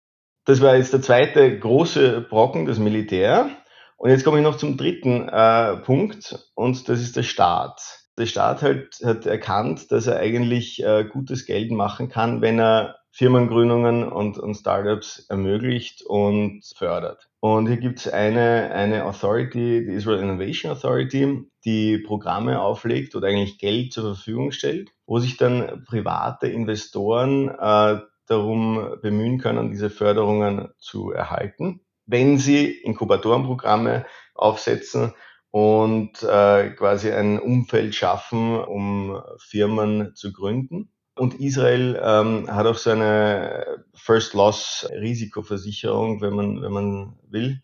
Das 0.46 0.62
war 0.62 0.78
jetzt 0.78 0.94
der 0.94 1.02
zweite 1.02 1.60
große 1.60 2.22
Brocken, 2.22 2.66
das 2.66 2.80
Militär. 2.80 3.50
Und 3.98 4.12
jetzt 4.12 4.24
komme 4.24 4.38
ich 4.38 4.44
noch 4.44 4.56
zum 4.56 4.78
dritten 4.78 5.28
äh, 5.28 5.76
Punkt 5.76 6.50
und 6.56 6.88
das 6.88 7.02
ist 7.02 7.18
der 7.18 7.24
Staat. 7.24 7.82
Der 8.20 8.26
Staat 8.26 8.62
halt, 8.62 9.00
hat 9.04 9.26
erkannt, 9.26 9.94
dass 9.94 10.06
er 10.06 10.18
eigentlich 10.18 10.84
äh, 10.84 11.06
gutes 11.06 11.46
Geld 11.46 11.72
machen 11.72 12.10
kann, 12.10 12.42
wenn 12.42 12.60
er 12.60 12.98
Firmengründungen 13.12 14.04
und, 14.12 14.38
und 14.38 14.56
Startups 14.56 15.26
ermöglicht 15.30 16.04
und 16.06 16.62
fördert. 16.76 17.30
Und 17.40 17.68
hier 17.68 17.78
gibt 17.78 18.00
es 18.00 18.10
eine, 18.10 18.72
eine 18.72 19.06
Authority, 19.06 19.86
die 19.86 19.94
Israel 19.94 20.20
Innovation 20.20 20.72
Authority, 20.72 21.50
die 21.64 21.98
Programme 21.98 22.62
auflegt 22.62 23.16
oder 23.16 23.30
eigentlich 23.30 23.58
Geld 23.58 23.94
zur 23.94 24.16
Verfügung 24.16 24.52
stellt, 24.52 24.90
wo 25.08 25.20
sich 25.20 25.38
dann 25.38 25.86
private 25.88 26.48
Investoren 26.48 27.48
äh, 27.48 28.02
darum 28.28 28.98
bemühen 29.02 29.40
können, 29.40 29.72
diese 29.72 29.90
Förderungen 29.90 30.70
zu 30.78 31.12
erhalten, 31.12 31.80
wenn 32.06 32.38
sie 32.38 32.70
Inkubatorenprogramme 32.70 34.06
aufsetzen 34.36 35.14
und 35.52 36.22
äh, 36.24 36.70
quasi 36.72 37.12
ein 37.12 37.40
Umfeld 37.40 37.96
schaffen, 37.96 38.60
um 38.60 39.22
Firmen 39.38 40.16
zu 40.16 40.32
gründen. 40.32 40.92
Und 41.16 41.40
Israel 41.40 42.00
ähm, 42.02 42.50
hat 42.50 42.66
auch 42.66 42.78
so 42.78 42.92
eine 42.92 43.84
First 43.94 44.34
Loss 44.34 44.88
Risikoversicherung, 44.92 46.22
wenn 46.22 46.34
man, 46.34 46.62
wenn 46.62 46.72
man 46.72 47.20
will, 47.28 47.62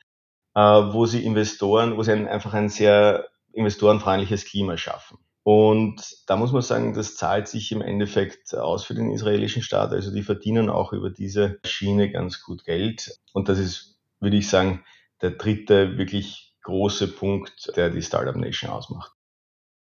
äh, 0.55 0.59
wo 0.59 1.05
sie 1.05 1.23
Investoren, 1.23 1.95
wo 1.95 2.03
sie 2.03 2.11
ein, 2.11 2.27
einfach 2.27 2.53
ein 2.53 2.69
sehr 2.69 3.27
investorenfreundliches 3.53 4.45
Klima 4.45 4.77
schaffen. 4.77 5.19
Und 5.43 6.01
da 6.25 6.37
muss 6.37 6.51
man 6.51 6.63
sagen, 6.63 6.95
das 6.95 7.15
zahlt 7.15 7.47
sich 7.47 7.71
im 7.71 7.81
Endeffekt 7.81 8.55
aus 8.55 8.83
für 8.83 8.95
den 8.95 9.11
israelischen 9.11 9.61
Staat. 9.61 9.91
Also 9.91 10.11
die 10.11 10.23
verdienen 10.23 10.69
auch 10.69 10.91
über 10.91 11.11
diese 11.11 11.59
Schiene 11.63 12.11
ganz 12.11 12.41
gut 12.41 12.65
Geld. 12.65 13.19
Und 13.31 13.47
das 13.47 13.59
ist, 13.59 13.99
würde 14.19 14.37
ich 14.37 14.49
sagen, 14.49 14.83
der 15.21 15.31
dritte 15.31 15.99
wirklich 15.99 16.54
große 16.65 17.07
Punkt, 17.07 17.71
der 17.75 17.89
die 17.89 18.01
Startup 18.01 18.35
Nation 18.35 18.69
ausmacht. 18.69 19.11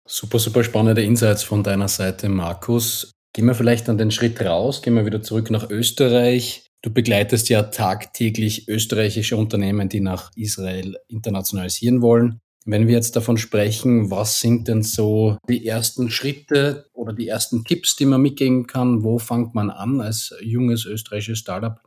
Super, 0.08 0.40
super 0.40 0.64
spannende 0.64 1.04
Insights 1.04 1.44
von 1.44 1.64
deiner 1.64 1.88
Seite, 1.88 2.28
Markus. 2.28 3.12
Gehen 3.34 3.46
wir 3.46 3.56
vielleicht 3.56 3.88
dann 3.88 3.98
den 3.98 4.12
Schritt 4.12 4.42
raus, 4.42 4.82
gehen 4.82 4.96
wir 4.96 5.06
wieder 5.06 5.22
zurück 5.22 5.52
nach 5.52 5.70
Österreich. 5.70 6.68
Du 6.82 6.92
begleitest 6.92 7.48
ja 7.50 7.64
tagtäglich 7.64 8.68
österreichische 8.68 9.38
Unternehmen, 9.38 9.88
die 9.88 10.02
nach 10.02 10.32
Israel 10.36 10.98
internationalisieren 11.08 12.02
wollen. 12.02 12.42
Wenn 12.66 12.88
wir 12.88 12.96
jetzt 12.96 13.16
davon 13.16 13.38
sprechen, 13.38 14.12
was 14.12 14.40
sind 14.40 14.68
denn 14.68 14.84
so 14.84 15.38
die 15.48 15.66
ersten 15.66 16.10
Schritte 16.10 16.88
oder 16.94 17.14
die 17.14 17.28
ersten 17.28 17.64
Tipps, 17.64 17.96
die 17.96 18.06
man 18.06 18.22
mitgeben 18.22 18.68
kann? 18.68 19.04
Wo 19.04 19.18
fängt 19.20 19.56
man 19.56 19.70
an 19.70 20.02
als 20.02 20.34
junges 20.42 20.86
österreichisches 20.86 21.40
Startup? 21.40 21.80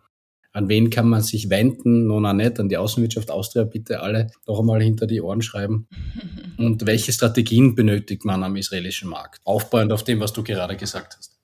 An 0.54 0.68
wen 0.68 0.88
kann 0.88 1.08
man 1.08 1.20
sich 1.20 1.50
wenden? 1.50 2.06
Nun 2.06 2.24
auch 2.24 2.32
nicht 2.32 2.60
an 2.60 2.68
die 2.68 2.76
Außenwirtschaft 2.76 3.28
Austria 3.28 3.64
bitte 3.64 4.00
alle 4.00 4.28
noch 4.46 4.60
einmal 4.60 4.80
hinter 4.80 5.08
die 5.08 5.20
Ohren 5.20 5.42
schreiben. 5.42 5.88
Und 6.58 6.86
welche 6.86 7.12
Strategien 7.12 7.74
benötigt 7.74 8.24
man 8.24 8.44
am 8.44 8.54
israelischen 8.54 9.10
Markt? 9.10 9.40
Aufbauend 9.44 9.92
auf 9.92 10.04
dem, 10.04 10.20
was 10.20 10.32
du 10.32 10.44
gerade 10.44 10.76
gesagt 10.76 11.16
hast. 11.18 11.34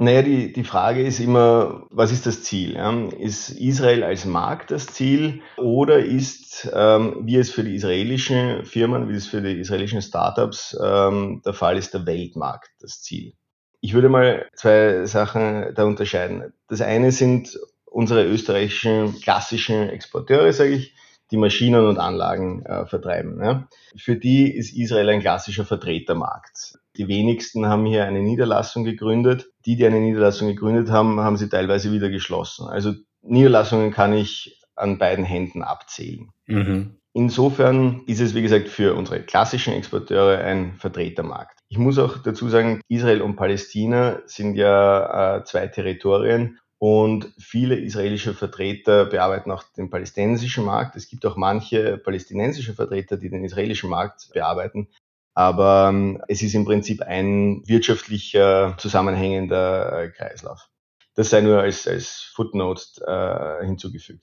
Naja, 0.00 0.22
die, 0.22 0.52
die 0.52 0.62
Frage 0.62 1.04
ist 1.04 1.18
immer, 1.18 1.88
was 1.90 2.12
ist 2.12 2.26
das 2.26 2.44
Ziel? 2.44 2.74
Ja? 2.74 3.08
Ist 3.08 3.50
Israel 3.50 4.04
als 4.04 4.24
Markt 4.24 4.70
das 4.70 4.86
Ziel 4.86 5.42
oder 5.56 5.98
ist, 5.98 6.70
ähm, 6.72 7.22
wie 7.24 7.34
es 7.34 7.50
für 7.50 7.64
die 7.64 7.74
israelischen 7.74 8.64
Firmen, 8.64 9.08
wie 9.08 9.16
es 9.16 9.26
für 9.26 9.42
die 9.42 9.58
israelischen 9.58 10.00
Startups 10.00 10.78
ähm, 10.80 11.42
der 11.44 11.54
Fall 11.54 11.76
ist, 11.76 11.92
der 11.92 12.06
Weltmarkt 12.06 12.70
das 12.78 13.02
Ziel? 13.02 13.32
Ich 13.80 13.94
würde 13.94 14.08
mal 14.08 14.46
zwei 14.54 15.06
Sachen 15.06 15.74
da 15.74 15.82
unterscheiden. 15.82 16.52
Das 16.68 16.80
eine 16.80 17.10
sind 17.10 17.58
unsere 17.90 18.24
österreichischen 18.24 19.20
klassischen 19.20 19.88
Exporteure, 19.88 20.52
sage 20.52 20.70
ich, 20.70 20.94
die 21.30 21.36
Maschinen 21.36 21.86
und 21.86 21.98
Anlagen 21.98 22.64
äh, 22.64 22.86
vertreiben. 22.86 23.42
Ja? 23.42 23.68
Für 23.96 24.16
die 24.16 24.54
ist 24.54 24.74
Israel 24.74 25.08
ein 25.10 25.20
klassischer 25.20 25.64
Vertretermarkt. 25.64 26.78
Die 26.96 27.08
wenigsten 27.08 27.66
haben 27.66 27.86
hier 27.86 28.04
eine 28.04 28.20
Niederlassung 28.20 28.84
gegründet. 28.84 29.50
Die, 29.66 29.76
die 29.76 29.86
eine 29.86 30.00
Niederlassung 30.00 30.48
gegründet 30.48 30.90
haben, 30.90 31.20
haben 31.20 31.36
sie 31.36 31.48
teilweise 31.48 31.92
wieder 31.92 32.08
geschlossen. 32.08 32.66
Also 32.66 32.94
Niederlassungen 33.22 33.92
kann 33.92 34.14
ich 34.14 34.60
an 34.74 34.98
beiden 34.98 35.24
Händen 35.24 35.62
abzählen. 35.62 36.30
Mhm. 36.46 36.98
Insofern 37.12 38.02
ist 38.06 38.20
es, 38.20 38.34
wie 38.34 38.42
gesagt, 38.42 38.68
für 38.68 38.94
unsere 38.94 39.20
klassischen 39.20 39.72
Exporteure 39.74 40.38
ein 40.38 40.74
Vertretermarkt. 40.76 41.58
Ich 41.68 41.78
muss 41.78 41.98
auch 41.98 42.18
dazu 42.18 42.48
sagen, 42.48 42.80
Israel 42.88 43.22
und 43.22 43.36
Palästina 43.36 44.20
sind 44.26 44.54
ja 44.54 45.38
äh, 45.38 45.44
zwei 45.44 45.66
Territorien 45.66 46.58
und 46.78 47.32
viele 47.38 47.74
israelische 47.76 48.34
Vertreter 48.34 49.06
bearbeiten 49.06 49.50
auch 49.50 49.64
den 49.76 49.90
palästinensischen 49.90 50.64
Markt. 50.64 50.94
Es 50.94 51.08
gibt 51.08 51.26
auch 51.26 51.36
manche 51.36 51.98
palästinensische 51.98 52.74
Vertreter, 52.74 53.16
die 53.16 53.30
den 53.30 53.44
israelischen 53.44 53.90
Markt 53.90 54.30
bearbeiten. 54.32 54.88
Aber 55.34 55.88
ähm, 55.90 56.22
es 56.28 56.42
ist 56.42 56.54
im 56.54 56.64
Prinzip 56.64 57.02
ein 57.02 57.62
wirtschaftlicher, 57.66 58.76
zusammenhängender 58.78 60.04
äh, 60.04 60.10
Kreislauf. 60.10 60.68
Das 61.14 61.30
sei 61.30 61.40
nur 61.40 61.60
als, 61.60 61.86
als 61.88 62.30
Footnote 62.34 62.82
äh, 63.04 63.66
hinzugefügt. 63.66 64.22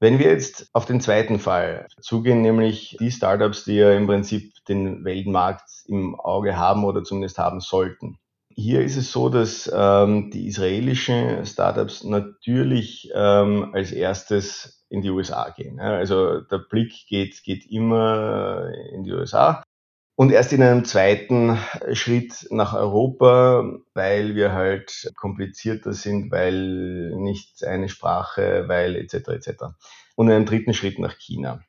Wenn 0.00 0.18
wir 0.18 0.26
jetzt 0.26 0.68
auf 0.72 0.86
den 0.86 1.00
zweiten 1.00 1.40
Fall 1.40 1.88
zugehen, 2.00 2.42
nämlich 2.42 2.96
die 3.00 3.10
Startups, 3.10 3.64
die 3.64 3.76
ja 3.76 3.92
im 3.92 4.06
Prinzip 4.06 4.52
den 4.68 5.04
Weltmarkt 5.04 5.68
im 5.86 6.18
Auge 6.20 6.56
haben 6.56 6.84
oder 6.84 7.02
zumindest 7.04 7.38
haben 7.38 7.60
sollten. 7.60 8.18
Hier 8.56 8.82
ist 8.82 8.96
es 8.96 9.10
so, 9.10 9.28
dass 9.28 9.70
ähm, 9.74 10.30
die 10.30 10.46
israelischen 10.46 11.44
Startups 11.44 12.04
natürlich 12.04 13.10
ähm, 13.12 13.70
als 13.74 13.90
erstes 13.90 14.84
in 14.88 15.02
die 15.02 15.10
USA 15.10 15.50
gehen. 15.50 15.80
Also 15.80 16.40
der 16.40 16.58
Blick 16.58 16.92
geht, 17.08 17.42
geht 17.42 17.66
immer 17.68 18.70
in 18.92 19.02
die 19.02 19.12
USA. 19.12 19.64
Und 20.16 20.30
erst 20.30 20.52
in 20.52 20.62
einem 20.62 20.84
zweiten 20.84 21.58
Schritt 21.92 22.46
nach 22.50 22.74
Europa, 22.74 23.68
weil 23.94 24.36
wir 24.36 24.52
halt 24.52 25.12
komplizierter 25.16 25.92
sind, 25.92 26.30
weil 26.30 27.12
nicht 27.16 27.64
eine 27.64 27.88
Sprache, 27.88 28.68
weil 28.68 28.94
etc. 28.94 29.14
etc. 29.30 29.50
Und 30.14 30.28
in 30.28 30.34
einem 30.34 30.46
dritten 30.46 30.72
Schritt 30.72 31.00
nach 31.00 31.18
China. 31.18 31.60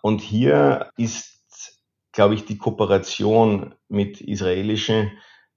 Und 0.00 0.22
hier 0.22 0.88
ist, 0.96 1.78
glaube 2.12 2.34
ich, 2.34 2.46
die 2.46 2.56
Kooperation 2.56 3.74
mit 3.88 4.22
israelischen 4.22 5.10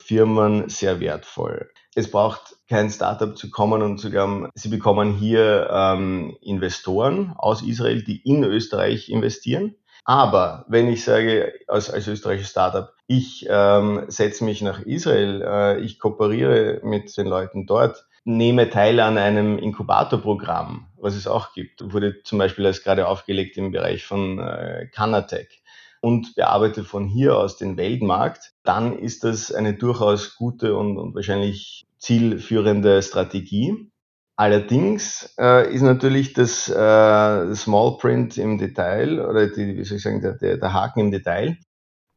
Firmen 0.07 0.69
sehr 0.69 1.01
wertvoll. 1.01 1.69
Es 1.93 2.09
braucht 2.09 2.55
kein 2.69 2.89
Startup 2.89 3.37
zu 3.37 3.51
kommen 3.51 3.81
und 3.81 3.97
zu 3.97 4.09
sagen, 4.09 4.49
sie 4.55 4.69
bekommen 4.69 5.13
hier 5.13 5.69
ähm, 5.69 6.37
Investoren 6.41 7.33
aus 7.35 7.61
Israel, 7.61 8.03
die 8.03 8.21
in 8.23 8.43
Österreich 8.45 9.09
investieren. 9.09 9.75
Aber 10.05 10.65
wenn 10.69 10.87
ich 10.87 11.03
sage, 11.03 11.51
als, 11.67 11.89
als 11.89 12.07
österreichisches 12.07 12.51
Startup, 12.51 12.93
ich 13.07 13.45
ähm, 13.49 14.05
setze 14.07 14.45
mich 14.45 14.61
nach 14.61 14.79
Israel, 14.79 15.41
äh, 15.45 15.81
ich 15.81 15.99
kooperiere 15.99 16.79
mit 16.83 17.17
den 17.17 17.27
Leuten 17.27 17.65
dort, 17.65 18.05
nehme 18.23 18.69
teil 18.69 19.01
an 19.01 19.17
einem 19.17 19.57
Inkubatorprogramm, 19.57 20.87
was 20.95 21.15
es 21.15 21.27
auch 21.27 21.53
gibt, 21.53 21.93
wurde 21.93 22.23
zum 22.23 22.37
Beispiel 22.37 22.65
als 22.65 22.83
gerade 22.83 23.07
aufgelegt 23.07 23.57
im 23.57 23.71
Bereich 23.71 24.05
von 24.05 24.39
äh, 24.39 24.87
Canatech 24.93 25.61
und 26.01 26.35
bearbeite 26.35 26.83
von 26.83 27.07
hier 27.07 27.37
aus 27.37 27.57
den 27.57 27.77
Weltmarkt, 27.77 28.53
dann 28.63 28.97
ist 28.97 29.23
das 29.23 29.51
eine 29.51 29.73
durchaus 29.73 30.35
gute 30.35 30.75
und, 30.75 30.97
und 30.97 31.15
wahrscheinlich 31.15 31.85
zielführende 31.97 33.01
Strategie. 33.01 33.91
Allerdings 34.35 35.33
äh, 35.39 35.73
ist 35.73 35.81
natürlich 35.81 36.33
das 36.33 36.69
äh, 36.69 37.55
Small 37.55 37.97
Print 37.97 38.37
im 38.37 38.57
Detail 38.59 39.19
oder 39.19 39.47
die, 39.47 39.77
wie 39.77 39.83
soll 39.83 39.97
ich 39.97 40.03
sagen, 40.03 40.21
der, 40.21 40.57
der 40.57 40.73
Haken 40.73 40.99
im 40.99 41.11
Detail, 41.11 41.57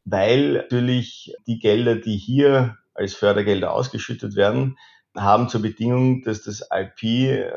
weil 0.05 0.53
natürlich 0.53 1.33
die 1.47 1.57
Gelder, 1.57 1.95
die 1.95 2.17
hier 2.17 2.77
als 2.93 3.15
Fördergelder 3.15 3.73
ausgeschüttet 3.73 4.35
werden, 4.35 4.77
haben 5.17 5.49
zur 5.49 5.63
Bedingung, 5.63 6.21
dass 6.21 6.43
das 6.43 6.67
IP, 6.71 7.03
äh, 7.03 7.49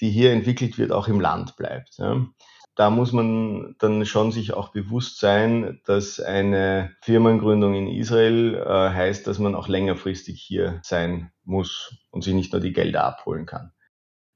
die 0.00 0.10
hier 0.10 0.32
entwickelt 0.32 0.76
wird, 0.76 0.90
auch 0.90 1.06
im 1.06 1.20
Land 1.20 1.56
bleibt. 1.56 1.98
Ja 1.98 2.26
da 2.80 2.88
muss 2.88 3.12
man 3.12 3.74
dann 3.78 4.06
schon 4.06 4.32
sich 4.32 4.54
auch 4.54 4.70
bewusst 4.70 5.20
sein, 5.20 5.82
dass 5.84 6.18
eine 6.18 6.92
Firmengründung 7.02 7.74
in 7.74 7.86
Israel 7.86 8.54
äh, 8.54 8.64
heißt, 8.64 9.26
dass 9.26 9.38
man 9.38 9.54
auch 9.54 9.68
längerfristig 9.68 10.40
hier 10.40 10.80
sein 10.82 11.30
muss 11.44 11.94
und 12.10 12.24
sich 12.24 12.32
nicht 12.32 12.54
nur 12.54 12.62
die 12.62 12.72
Gelder 12.72 13.04
abholen 13.04 13.44
kann. 13.44 13.72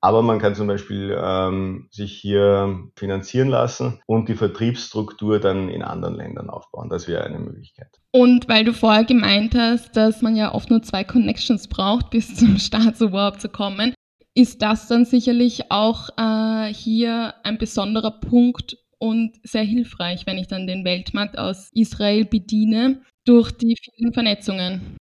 Aber 0.03 0.21
man 0.21 0.41
kann 0.41 0.55
zum 0.55 0.67
Beispiel 0.67 1.19
ähm, 1.19 1.89
sich 1.91 2.13
hier 2.13 2.87
finanzieren 2.97 3.49
lassen 3.49 4.03
und 4.05 4.29
die 4.29 4.35
Vertriebsstruktur 4.35 5.41
dann 5.41 5.71
in 5.71 5.83
anderen 5.83 6.15
Ländern 6.15 6.51
aufbauen. 6.51 6.91
Das 6.91 7.09
wäre 7.09 7.25
eine 7.25 7.39
Möglichkeit. 7.39 7.99
Und 8.11 8.47
weil 8.47 8.67
du 8.67 8.75
vorher 8.75 9.05
gemeint 9.05 9.55
hast, 9.55 9.97
dass 9.97 10.21
man 10.21 10.37
ja 10.37 10.53
oft 10.53 10.69
nur 10.69 10.83
zwei 10.83 11.03
Connections 11.03 11.67
braucht, 11.67 12.11
bis 12.11 12.35
zum 12.35 12.59
Start 12.59 13.01
überhaupt 13.01 13.41
zu 13.41 13.49
kommen, 13.49 13.95
ist 14.35 14.63
das 14.63 14.89
dann 14.89 15.05
sicherlich 15.05 15.71
auch 15.71 16.11
äh, 16.17 16.73
hier 16.73 17.35
ein 17.45 17.59
besonderer 17.59 18.11
Punkt 18.11 18.77
und 18.99 19.39
sehr 19.45 19.63
hilfreich, 19.63 20.27
wenn 20.27 20.39
ich 20.39 20.49
dann 20.49 20.67
den 20.67 20.85
Weltmarkt 20.85 21.39
aus 21.39 21.71
Israel 21.73 22.25
bediene 22.25 23.03
durch 23.25 23.53
die 23.53 23.77
vielen 23.83 24.13
Vernetzungen. 24.13 24.97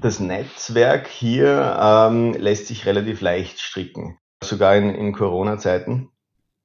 Das 0.00 0.20
Netzwerk 0.20 1.06
hier 1.08 1.76
ähm, 1.80 2.34
lässt 2.34 2.66
sich 2.66 2.86
relativ 2.86 3.20
leicht 3.20 3.60
stricken, 3.60 4.18
sogar 4.42 4.76
in, 4.76 4.94
in 4.94 5.12
Corona-Zeiten. 5.12 6.08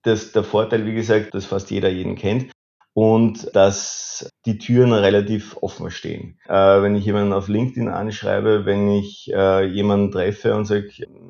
Der 0.05 0.43
Vorteil, 0.43 0.85
wie 0.85 0.93
gesagt, 0.93 1.33
dass 1.33 1.45
fast 1.45 1.69
jeder 1.69 1.89
jeden 1.89 2.15
kennt 2.15 2.51
und 2.93 3.53
dass 3.55 4.27
die 4.47 4.57
Türen 4.57 4.91
relativ 4.93 5.57
offen 5.61 5.91
stehen. 5.91 6.39
Äh, 6.47 6.81
wenn 6.81 6.95
ich 6.95 7.05
jemanden 7.05 7.33
auf 7.33 7.47
LinkedIn 7.47 7.89
anschreibe, 7.89 8.65
wenn 8.65 8.89
ich 8.89 9.31
äh, 9.31 9.65
jemanden 9.65 10.11
treffe 10.11 10.55
und 10.55 10.65
sage, 10.65 10.89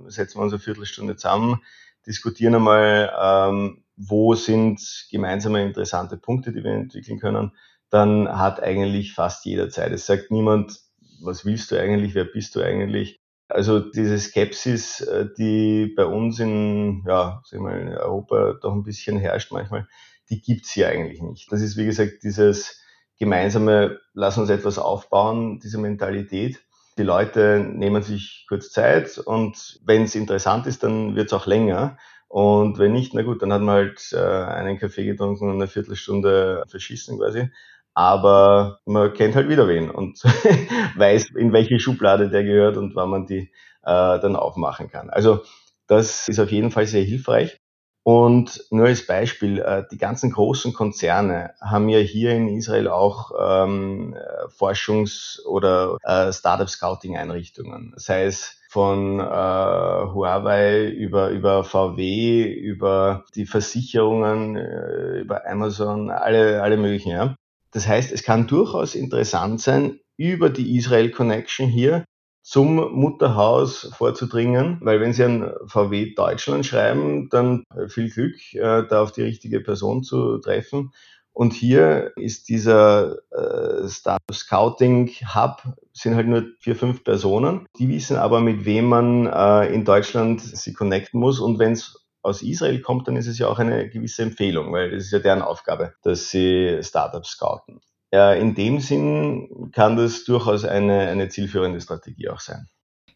setzen 0.10 0.40
wir 0.40 0.44
uns 0.44 0.54
eine 0.54 0.60
Viertelstunde 0.60 1.16
zusammen, 1.16 1.62
diskutieren 2.06 2.56
einmal, 2.56 3.12
ähm, 3.20 3.84
wo 3.96 4.36
sind 4.36 5.08
gemeinsame 5.12 5.64
interessante 5.64 6.18
Punkte, 6.18 6.52
die 6.52 6.64
wir 6.64 6.72
entwickeln 6.72 7.20
können, 7.20 7.52
dann 7.90 8.28
hat 8.30 8.62
eigentlich 8.62 9.14
fast 9.14 9.46
jeder 9.46 9.70
Zeit. 9.70 9.92
Es 9.92 10.06
sagt 10.06 10.32
niemand, 10.32 10.80
was 11.22 11.46
willst 11.46 11.72
du 11.72 11.80
eigentlich, 11.80 12.16
wer 12.16 12.26
bist 12.26 12.56
du 12.56 12.62
eigentlich? 12.62 13.22
Also 13.50 13.80
diese 13.80 14.20
Skepsis, 14.20 15.02
äh, 15.02 15.28
die 15.38 15.94
bei 15.96 16.06
uns 16.06 16.40
in, 16.40 17.04
ja, 17.08 17.42
sag 17.46 17.62
mal, 17.62 17.80
in 17.80 17.90
Europa 17.90 18.54
doch 18.62 18.74
ein 18.74 18.84
bisschen 18.84 19.18
herrscht 19.18 19.52
manchmal, 19.52 19.88
die 20.30 20.42
gibt's 20.42 20.72
hier 20.72 20.90
eigentlich 20.90 21.22
nicht. 21.22 21.52
Das 21.52 21.62
ist, 21.62 21.78
wie 21.78 21.86
gesagt, 21.86 22.24
dieses 22.24 22.82
gemeinsame, 23.18 24.00
lass 24.14 24.38
uns 24.38 24.50
etwas 24.50 24.78
aufbauen, 24.78 25.60
diese 25.60 25.78
Mentalität. 25.78 26.60
Die 26.98 27.04
Leute 27.04 27.60
nehmen 27.60 28.02
sich 28.02 28.46
kurz 28.50 28.72
Zeit 28.72 29.18
und 29.20 29.80
wenn 29.86 30.04
es 30.04 30.16
interessant 30.16 30.66
ist, 30.68 30.84
dann 30.84 31.16
wird's 31.16 31.34
auch 31.34 31.46
länger. 31.46 31.98
Und 32.28 32.78
wenn 32.78 32.92
nicht, 32.92 33.14
na 33.14 33.22
gut, 33.22 33.42
dann 33.42 33.54
hat 33.54 33.62
man 33.62 33.76
halt 33.76 34.12
äh, 34.14 34.18
einen 34.18 34.80
Kaffee 34.80 35.06
getrunken 35.06 35.50
und 35.50 35.56
eine 35.56 35.68
Viertelstunde 35.68 36.64
verschissen 36.68 37.18
quasi. 37.20 37.50
Aber 37.94 38.80
man 38.86 39.14
kennt 39.14 39.36
halt 39.36 39.50
wieder 39.50 39.68
wen 39.68 39.90
und 39.90 40.22
weiß, 40.96 41.32
in 41.36 41.54
welche 41.54 41.80
Schublade 41.80 42.30
der 42.30 42.44
gehört 42.44 42.78
und 42.78 42.96
wann 42.96 43.10
man 43.10 43.26
die 43.26 43.52
äh, 43.84 44.20
dann 44.20 44.36
aufmachen 44.36 44.90
kann. 44.90 45.10
Also 45.10 45.44
das 45.88 46.28
ist 46.28 46.40
auf 46.40 46.52
jeden 46.52 46.72
Fall 46.72 46.86
sehr 46.86 47.04
hilfreich. 47.04 47.60
Und 48.08 48.64
nur 48.72 48.86
als 48.86 49.06
Beispiel, 49.06 49.60
äh, 49.60 49.84
die 49.92 49.98
ganzen 49.98 50.32
großen 50.32 50.72
Konzerne 50.72 51.52
haben 51.60 51.90
ja 51.90 52.00
hier 52.00 52.32
in 52.32 52.48
Israel 52.48 52.88
auch 52.88 53.32
ähm, 53.38 54.16
Forschungs- 54.48 55.44
oder 55.46 55.98
äh, 56.04 56.32
Startup-Scouting-Einrichtungen. 56.32 57.92
Sei 57.98 58.24
es 58.24 58.62
von 58.70 59.20
äh, 59.20 59.24
Huawei 59.24 60.86
über, 60.86 61.32
über 61.32 61.66
VW, 61.66 62.50
über 62.50 63.26
die 63.36 63.46
Versicherungen, 63.46 64.56
äh, 64.56 65.20
über 65.20 65.46
Amazon, 65.46 66.10
alle, 66.10 66.64
alle 66.64 66.78
möglichen. 66.78 67.12
Ja. 67.12 67.36
Das 67.74 67.90
heißt, 67.90 68.14
es 68.14 68.24
kann 68.24 68.48
durchaus 68.48 68.96
interessant 68.96 69.60
sein, 69.60 70.00
über 70.16 70.50
die 70.50 70.78
Israel 70.78 71.12
Connection 71.12 71.68
hier 71.68 72.06
zum 72.48 72.76
Mutterhaus 72.94 73.92
vorzudringen, 73.98 74.80
weil 74.82 75.02
wenn 75.02 75.12
Sie 75.12 75.26
an 75.26 75.52
VW 75.66 76.14
Deutschland 76.16 76.66
schreiben, 76.66 77.28
dann 77.30 77.66
viel 77.90 78.10
Glück, 78.10 78.36
äh, 78.54 78.88
da 78.88 79.02
auf 79.02 79.12
die 79.12 79.24
richtige 79.24 79.60
Person 79.60 80.02
zu 80.02 80.38
treffen. 80.38 80.94
Und 81.34 81.52
hier 81.52 82.14
ist 82.16 82.48
dieser 82.48 83.18
äh, 83.32 83.90
Startup 83.90 84.34
Scouting 84.34 85.10
Hub, 85.36 85.62
sind 85.92 86.16
halt 86.16 86.28
nur 86.28 86.46
vier, 86.62 86.78
fünf 86.78 87.04
Personen. 87.04 87.66
Die 87.78 87.90
wissen 87.90 88.16
aber, 88.16 88.40
mit 88.40 88.64
wem 88.64 88.86
man 88.86 89.28
äh, 89.28 89.68
in 89.74 89.84
Deutschland 89.84 90.40
sie 90.40 90.72
connecten 90.72 91.20
muss. 91.20 91.42
Und 91.42 91.60
wenn 91.60 91.74
es 91.74 92.08
aus 92.22 92.42
Israel 92.42 92.80
kommt, 92.80 93.10
dann 93.10 93.18
ist 93.18 93.28
es 93.28 93.40
ja 93.40 93.50
auch 93.50 93.60
eine 93.60 93.90
gewisse 93.90 94.24
Empfehlung, 94.24 94.72
weil 94.72 94.94
es 94.94 95.08
ist 95.08 95.12
ja 95.12 95.20
deren 95.20 95.42
Aufgabe, 95.42 95.94
dass 96.02 96.30
sie 96.30 96.80
Startups 96.82 97.32
scouten. 97.32 97.82
In 98.12 98.56
dem 98.56 98.80
Sinn 98.80 99.72
kann 99.74 99.98
das 99.98 100.24
durchaus 100.24 100.64
eine, 100.64 101.10
eine 101.10 101.28
zielführende 101.28 101.82
Strategie 101.82 102.30
auch 102.30 102.40
sein. 102.40 102.66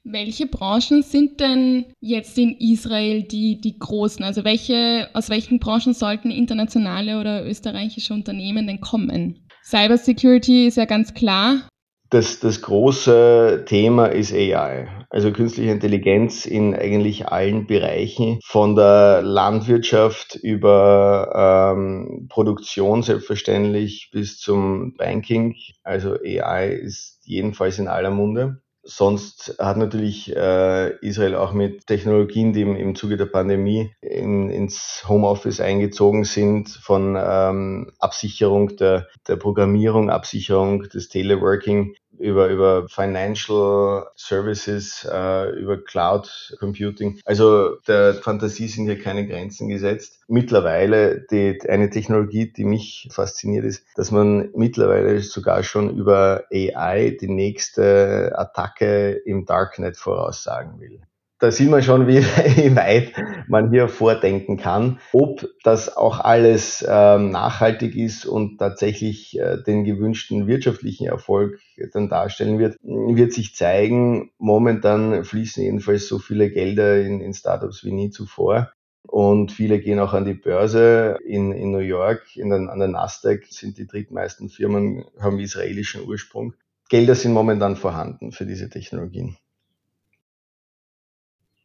Welche 0.03 0.47
Branchen 0.47 1.03
sind 1.03 1.39
denn 1.39 1.85
jetzt 1.99 2.37
in 2.37 2.57
Israel 2.57 3.21
die, 3.21 3.61
die 3.61 3.77
großen? 3.77 4.25
Also 4.25 4.43
welche, 4.43 5.09
aus 5.13 5.29
welchen 5.29 5.59
Branchen 5.59 5.93
sollten 5.93 6.31
internationale 6.31 7.19
oder 7.19 7.45
österreichische 7.45 8.13
Unternehmen 8.13 8.65
denn 8.65 8.81
kommen? 8.81 9.47
Cybersecurity 9.63 10.67
ist 10.67 10.77
ja 10.77 10.85
ganz 10.85 11.13
klar. 11.13 11.69
Das, 12.11 12.41
das 12.41 12.61
große 12.61 13.63
Thema 13.65 14.07
ist 14.07 14.33
AI, 14.33 14.89
also 15.09 15.31
künstliche 15.31 15.71
Intelligenz 15.71 16.45
in 16.45 16.75
eigentlich 16.75 17.29
allen 17.29 17.67
Bereichen, 17.67 18.39
von 18.43 18.75
der 18.75 19.21
Landwirtschaft 19.21 20.35
über 20.35 21.73
ähm, 21.73 22.27
Produktion 22.27 23.01
selbstverständlich 23.01 24.09
bis 24.11 24.39
zum 24.39 24.93
Banking. 24.97 25.55
Also 25.83 26.15
AI 26.15 26.73
ist 26.73 27.21
jedenfalls 27.23 27.79
in 27.79 27.87
aller 27.87 28.11
Munde. 28.11 28.61
Sonst 28.83 29.55
hat 29.59 29.77
natürlich 29.77 30.35
äh, 30.35 30.97
Israel 31.05 31.35
auch 31.35 31.53
mit 31.53 31.85
Technologien, 31.85 32.51
die 32.51 32.61
im, 32.61 32.75
im 32.75 32.95
Zuge 32.95 33.15
der 33.15 33.27
Pandemie 33.27 33.93
in, 34.01 34.49
ins 34.49 35.05
Homeoffice 35.07 35.61
eingezogen 35.61 36.23
sind, 36.23 36.67
von 36.67 37.15
ähm, 37.15 37.93
Absicherung 37.99 38.75
der, 38.77 39.07
der 39.27 39.35
Programmierung, 39.35 40.09
Absicherung 40.09 40.81
des 40.89 41.09
Teleworking 41.09 41.93
über, 42.17 42.47
über 42.49 42.87
Financial 42.89 44.07
Services, 44.15 45.07
äh, 45.11 45.49
über 45.59 45.83
Cloud 45.83 46.55
Computing. 46.59 47.19
Also 47.25 47.77
der 47.87 48.15
Fantasie 48.15 48.67
sind 48.67 48.85
hier 48.85 48.99
keine 48.99 49.27
Grenzen 49.27 49.67
gesetzt. 49.67 50.19
Mittlerweile 50.27 51.25
die, 51.31 51.59
eine 51.67 51.89
Technologie, 51.89 52.51
die 52.51 52.65
mich 52.65 53.07
fasziniert 53.11 53.65
ist, 53.65 53.85
dass 53.95 54.11
man 54.11 54.49
mittlerweile 54.55 55.19
sogar 55.19 55.63
schon 55.63 55.97
über 55.97 56.43
AI 56.51 57.17
die 57.19 57.29
nächste 57.29 58.33
Attacke 58.35 59.11
im 59.25 59.45
Darknet 59.45 59.97
voraussagen 59.97 60.79
will 60.79 61.01
da 61.41 61.49
sieht 61.51 61.71
man 61.71 61.81
schon, 61.81 62.07
wie, 62.07 62.19
wie 62.55 62.75
weit 62.75 63.13
man 63.47 63.71
hier 63.71 63.89
vordenken 63.89 64.57
kann. 64.57 64.99
Ob 65.11 65.49
das 65.63 65.97
auch 65.97 66.19
alles 66.19 66.85
ähm, 66.87 67.31
nachhaltig 67.31 67.95
ist 67.95 68.25
und 68.25 68.59
tatsächlich 68.59 69.37
äh, 69.39 69.57
den 69.61 69.83
gewünschten 69.83 70.47
wirtschaftlichen 70.47 71.07
Erfolg 71.07 71.59
dann 71.93 72.09
darstellen 72.09 72.59
wird, 72.59 72.77
wird 72.83 73.33
sich 73.33 73.55
zeigen. 73.55 74.31
Momentan 74.37 75.23
fließen 75.23 75.63
jedenfalls 75.63 76.07
so 76.07 76.19
viele 76.19 76.51
Gelder 76.51 77.01
in, 77.01 77.21
in 77.21 77.33
Startups 77.33 77.83
wie 77.83 77.91
nie 77.91 78.11
zuvor. 78.11 78.71
Und 79.07 79.51
viele 79.51 79.79
gehen 79.79 79.99
auch 79.99 80.13
an 80.13 80.25
die 80.25 80.35
Börse 80.35 81.17
in, 81.25 81.51
in 81.51 81.71
New 81.71 81.79
York, 81.79 82.37
in 82.37 82.51
den, 82.51 82.69
an 82.69 82.77
der 82.77 82.87
Nasdaq 82.87 83.45
sind 83.49 83.79
die 83.79 83.87
drittmeisten 83.87 84.49
Firmen, 84.49 85.05
haben 85.19 85.39
israelischen 85.39 86.05
Ursprung. 86.07 86.53
Gelder 86.87 87.15
sind 87.15 87.33
momentan 87.33 87.77
vorhanden 87.77 88.31
für 88.31 88.45
diese 88.45 88.69
Technologien. 88.69 89.37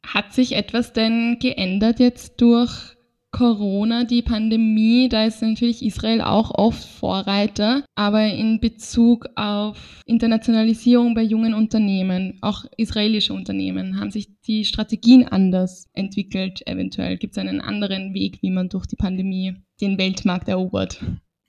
Hat 0.06 0.32
sich 0.32 0.54
etwas 0.54 0.92
denn 0.92 1.38
geändert 1.40 1.98
jetzt 2.00 2.40
durch 2.40 2.96
Corona, 3.36 4.04
die 4.04 4.22
Pandemie, 4.22 5.10
da 5.10 5.26
ist 5.26 5.42
natürlich 5.42 5.84
Israel 5.84 6.22
auch 6.22 6.52
oft 6.54 6.82
Vorreiter, 6.82 7.84
aber 7.94 8.24
in 8.24 8.60
Bezug 8.60 9.26
auf 9.36 10.00
Internationalisierung 10.06 11.14
bei 11.14 11.20
jungen 11.20 11.52
Unternehmen, 11.52 12.38
auch 12.40 12.64
israelische 12.78 13.34
Unternehmen, 13.34 14.00
haben 14.00 14.10
sich 14.10 14.28
die 14.46 14.64
Strategien 14.64 15.28
anders 15.28 15.88
entwickelt 15.92 16.66
eventuell. 16.66 17.18
Gibt 17.18 17.32
es 17.32 17.38
einen 17.38 17.60
anderen 17.60 18.14
Weg, 18.14 18.38
wie 18.40 18.50
man 18.50 18.70
durch 18.70 18.86
die 18.86 18.96
Pandemie 18.96 19.56
den 19.82 19.98
Weltmarkt 19.98 20.48
erobert? 20.48 21.02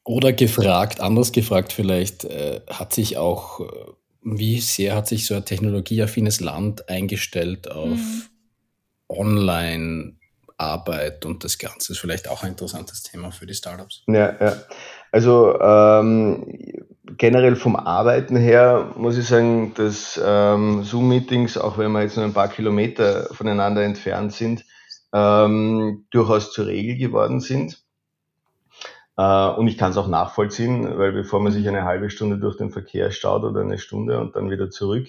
Oder 0.03 0.33
gefragt, 0.33 0.99
anders 0.99 1.31
gefragt 1.31 1.71
vielleicht, 1.71 2.25
äh, 2.25 2.59
hat 2.69 2.93
sich 2.93 3.15
auch, 3.15 3.61
äh, 3.61 3.65
wie 4.23 4.59
sehr 4.59 4.93
hat 4.93 5.07
sich 5.07 5.25
so 5.25 5.35
ein 5.35 5.45
technologieaffines 5.45 6.41
Land 6.41 6.89
eingestellt 6.89 7.71
auf 7.71 7.97
hm. 7.97 8.23
Online- 9.09 10.17
Arbeit 10.57 11.25
und 11.25 11.43
das 11.43 11.59
Ganze 11.59 11.93
ist 11.93 11.99
vielleicht 11.99 12.27
auch 12.27 12.43
ein 12.43 12.49
interessantes 12.49 13.03
Thema 13.03 13.31
für 13.31 13.45
die 13.45 13.53
Startups. 13.53 14.03
Ja, 14.07 14.35
ja. 14.39 14.53
Also 15.11 15.59
ähm, 15.59 16.45
generell 17.17 17.55
vom 17.55 17.75
Arbeiten 17.75 18.35
her 18.35 18.91
muss 18.95 19.17
ich 19.17 19.27
sagen, 19.27 19.73
dass 19.75 20.19
ähm, 20.23 20.83
Zoom-Meetings, 20.83 21.57
auch 21.57 21.77
wenn 21.77 21.91
wir 21.91 22.01
jetzt 22.01 22.17
nur 22.17 22.25
ein 22.25 22.33
paar 22.33 22.49
Kilometer 22.49 23.25
voneinander 23.33 23.83
entfernt 23.83 24.33
sind, 24.33 24.65
ähm, 25.13 26.05
durchaus 26.09 26.51
zur 26.51 26.65
Regel 26.65 26.97
geworden 26.97 27.39
sind. 27.39 27.83
Äh, 29.15 29.49
und 29.49 29.67
ich 29.67 29.77
kann 29.77 29.91
es 29.91 29.97
auch 29.97 30.07
nachvollziehen, 30.07 30.97
weil 30.97 31.11
bevor 31.11 31.39
man 31.39 31.51
sich 31.51 31.67
eine 31.67 31.83
halbe 31.83 32.09
Stunde 32.09 32.39
durch 32.39 32.57
den 32.57 32.71
Verkehr 32.71 33.11
staut 33.11 33.43
oder 33.43 33.61
eine 33.61 33.77
Stunde 33.77 34.19
und 34.19 34.35
dann 34.35 34.49
wieder 34.49 34.71
zurück, 34.71 35.07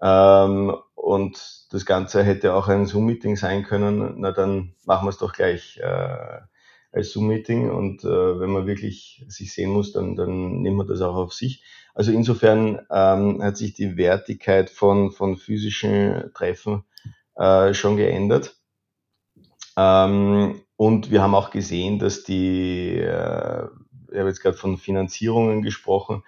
ähm, 0.00 0.76
und 0.94 1.66
das 1.70 1.86
Ganze 1.86 2.22
hätte 2.22 2.54
auch 2.54 2.68
ein 2.68 2.86
Zoom-Meeting 2.86 3.36
sein 3.36 3.64
können. 3.64 4.14
Na, 4.18 4.32
dann 4.32 4.74
machen 4.84 5.06
wir 5.06 5.10
es 5.10 5.18
doch 5.18 5.32
gleich 5.32 5.78
äh, 5.78 6.40
als 6.92 7.12
Zoom-Meeting. 7.12 7.70
Und 7.70 8.04
äh, 8.04 8.40
wenn 8.40 8.50
man 8.50 8.66
wirklich 8.66 9.24
sich 9.28 9.52
sehen 9.52 9.70
muss, 9.70 9.92
dann, 9.92 10.16
dann 10.16 10.60
nehmen 10.60 10.76
wir 10.76 10.86
das 10.86 11.00
auch 11.00 11.16
auf 11.16 11.32
sich. 11.32 11.62
Also 11.94 12.12
insofern 12.12 12.80
ähm, 12.90 13.42
hat 13.42 13.56
sich 13.56 13.74
die 13.74 13.96
Wertigkeit 13.96 14.70
von, 14.70 15.10
von 15.10 15.36
physischen 15.36 16.30
Treffen 16.34 16.84
äh, 17.34 17.74
schon 17.74 17.96
geändert. 17.96 18.56
Ähm, 19.76 20.60
und 20.76 21.10
wir 21.10 21.22
haben 21.22 21.34
auch 21.34 21.50
gesehen, 21.50 21.98
dass 21.98 22.22
die, 22.22 22.98
äh, 22.98 23.66
ich 24.10 24.18
habe 24.18 24.28
jetzt 24.28 24.42
gerade 24.42 24.56
von 24.56 24.78
Finanzierungen 24.78 25.62
gesprochen, 25.62 26.22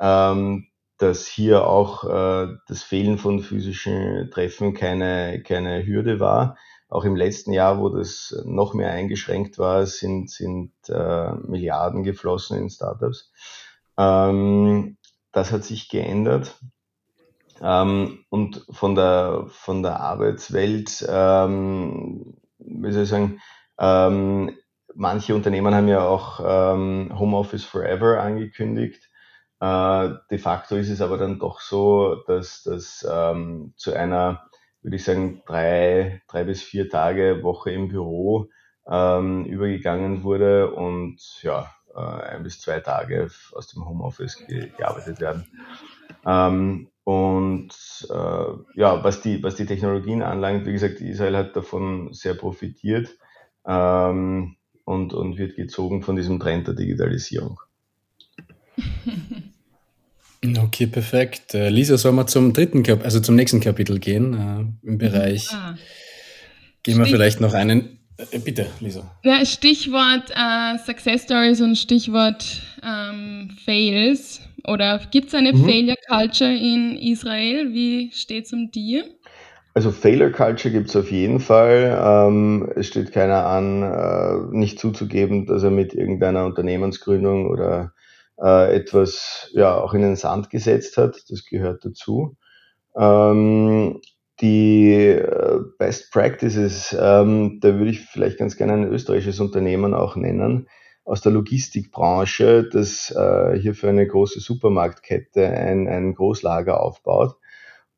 ähm, 0.00 0.68
dass 0.98 1.26
hier 1.26 1.66
auch 1.66 2.04
äh, 2.04 2.48
das 2.68 2.82
Fehlen 2.82 3.18
von 3.18 3.40
physischen 3.40 4.30
Treffen 4.30 4.74
keine, 4.74 5.42
keine 5.42 5.84
Hürde 5.84 6.20
war. 6.20 6.56
Auch 6.88 7.04
im 7.04 7.16
letzten 7.16 7.52
Jahr, 7.52 7.80
wo 7.80 7.88
das 7.88 8.42
noch 8.44 8.74
mehr 8.74 8.92
eingeschränkt 8.92 9.58
war, 9.58 9.86
sind, 9.86 10.30
sind 10.30 10.72
äh, 10.88 11.32
Milliarden 11.46 12.02
geflossen 12.02 12.58
in 12.58 12.70
Startups. 12.70 13.32
Ähm, 13.96 14.98
das 15.32 15.52
hat 15.52 15.64
sich 15.64 15.88
geändert. 15.88 16.58
Ähm, 17.62 18.24
und 18.28 18.66
von 18.70 18.94
der, 18.94 19.46
von 19.48 19.82
der 19.82 20.00
Arbeitswelt, 20.00 21.06
ähm, 21.08 22.34
wie 22.58 22.92
soll 22.92 23.04
ich 23.04 23.08
sagen, 23.08 23.40
ähm, 23.78 24.56
manche 24.94 25.34
Unternehmen 25.34 25.74
haben 25.74 25.88
ja 25.88 26.06
auch 26.06 26.40
ähm, 26.44 27.10
Homeoffice 27.18 27.64
Forever 27.64 28.20
angekündigt. 28.20 29.08
Äh, 29.62 30.18
de 30.28 30.38
facto 30.38 30.74
ist 30.74 30.90
es 30.90 31.00
aber 31.00 31.18
dann 31.18 31.38
doch 31.38 31.60
so, 31.60 32.16
dass 32.26 32.64
das 32.64 33.06
ähm, 33.08 33.74
zu 33.76 33.92
einer, 33.92 34.50
würde 34.82 34.96
ich 34.96 35.04
sagen, 35.04 35.42
drei, 35.46 36.20
drei 36.26 36.42
bis 36.42 36.64
vier 36.64 36.90
Tage 36.90 37.44
Woche 37.44 37.70
im 37.70 37.86
Büro 37.86 38.48
ähm, 38.88 39.44
übergegangen 39.44 40.24
wurde 40.24 40.72
und 40.72 41.20
ja, 41.42 41.70
äh, 41.94 42.00
ein 42.00 42.42
bis 42.42 42.60
zwei 42.60 42.80
Tage 42.80 43.30
aus 43.52 43.68
dem 43.68 43.88
Homeoffice 43.88 44.44
ge 44.48 44.68
gearbeitet 44.76 45.20
werden. 45.20 45.46
Ähm, 46.26 46.88
und 47.04 47.72
äh, 48.10 48.80
ja, 48.80 49.04
was 49.04 49.20
die, 49.20 49.44
was 49.44 49.54
die 49.54 49.66
Technologien 49.66 50.22
anlangt, 50.22 50.66
wie 50.66 50.72
gesagt, 50.72 51.00
Israel 51.00 51.36
hat 51.36 51.54
davon 51.54 52.12
sehr 52.12 52.34
profitiert 52.34 53.16
ähm, 53.64 54.56
und, 54.84 55.14
und 55.14 55.38
wird 55.38 55.54
gezogen 55.54 56.02
von 56.02 56.16
diesem 56.16 56.40
Trend 56.40 56.66
der 56.66 56.74
Digitalisierung. 56.74 57.60
Okay, 60.44 60.88
perfekt. 60.88 61.54
Äh, 61.54 61.68
Lisa, 61.68 61.96
sollen 61.96 62.16
wir 62.16 62.26
zum 62.26 62.52
dritten 62.52 62.82
Kap 62.82 63.04
also 63.04 63.20
zum 63.20 63.36
nächsten 63.36 63.60
Kapitel 63.60 64.00
gehen 64.00 64.34
äh, 64.82 64.88
im 64.88 64.98
Bereich? 64.98 65.48
Ah. 65.52 65.76
Gehen 66.82 66.98
wir 66.98 67.06
vielleicht 67.06 67.40
noch 67.40 67.54
einen. 67.54 67.98
Äh, 68.16 68.40
bitte, 68.40 68.66
Lisa. 68.80 69.08
Ja, 69.22 69.44
Stichwort 69.44 70.30
äh, 70.34 70.78
Success 70.84 71.22
Stories 71.24 71.60
und 71.60 71.76
Stichwort 71.76 72.60
ähm, 72.82 73.50
Fails. 73.64 74.40
Oder 74.66 75.00
gibt 75.10 75.28
es 75.28 75.34
eine 75.34 75.52
mhm. 75.52 75.64
Failure 75.64 75.96
Culture 76.08 76.52
in 76.52 76.96
Israel? 76.96 77.72
Wie 77.72 78.10
steht 78.12 78.46
es 78.46 78.52
um 78.52 78.70
dir? 78.70 79.04
Also 79.74 79.90
Failure 79.90 80.32
Culture 80.32 80.72
gibt 80.72 80.90
es 80.90 80.96
auf 80.96 81.10
jeden 81.10 81.38
Fall. 81.38 81.98
Ähm, 82.04 82.70
es 82.76 82.88
steht 82.88 83.12
keiner 83.12 83.46
an, 83.46 83.82
äh, 83.82 84.56
nicht 84.56 84.80
zuzugeben, 84.80 85.46
dass 85.46 85.62
er 85.62 85.70
mit 85.70 85.94
irgendeiner 85.94 86.44
Unternehmensgründung 86.44 87.48
oder 87.48 87.92
äh, 88.42 88.74
etwas 88.74 89.50
ja 89.52 89.76
auch 89.76 89.94
in 89.94 90.02
den 90.02 90.16
Sand 90.16 90.50
gesetzt 90.50 90.96
hat. 90.96 91.22
Das 91.28 91.44
gehört 91.44 91.84
dazu. 91.84 92.36
Ähm, 92.96 94.00
die 94.40 94.92
äh, 94.92 95.60
Best 95.78 96.12
Practices, 96.12 96.96
ähm, 96.98 97.60
da 97.60 97.74
würde 97.74 97.90
ich 97.90 98.00
vielleicht 98.00 98.38
ganz 98.38 98.56
gerne 98.56 98.72
ein 98.72 98.92
österreichisches 98.92 99.40
Unternehmen 99.40 99.94
auch 99.94 100.16
nennen, 100.16 100.68
aus 101.04 101.20
der 101.20 101.32
Logistikbranche, 101.32 102.68
das 102.68 103.10
äh, 103.10 103.58
hier 103.58 103.74
für 103.74 103.88
eine 103.88 104.06
große 104.06 104.40
Supermarktkette 104.40 105.46
ein, 105.46 105.88
ein 105.88 106.14
Großlager 106.14 106.80
aufbaut. 106.80 107.36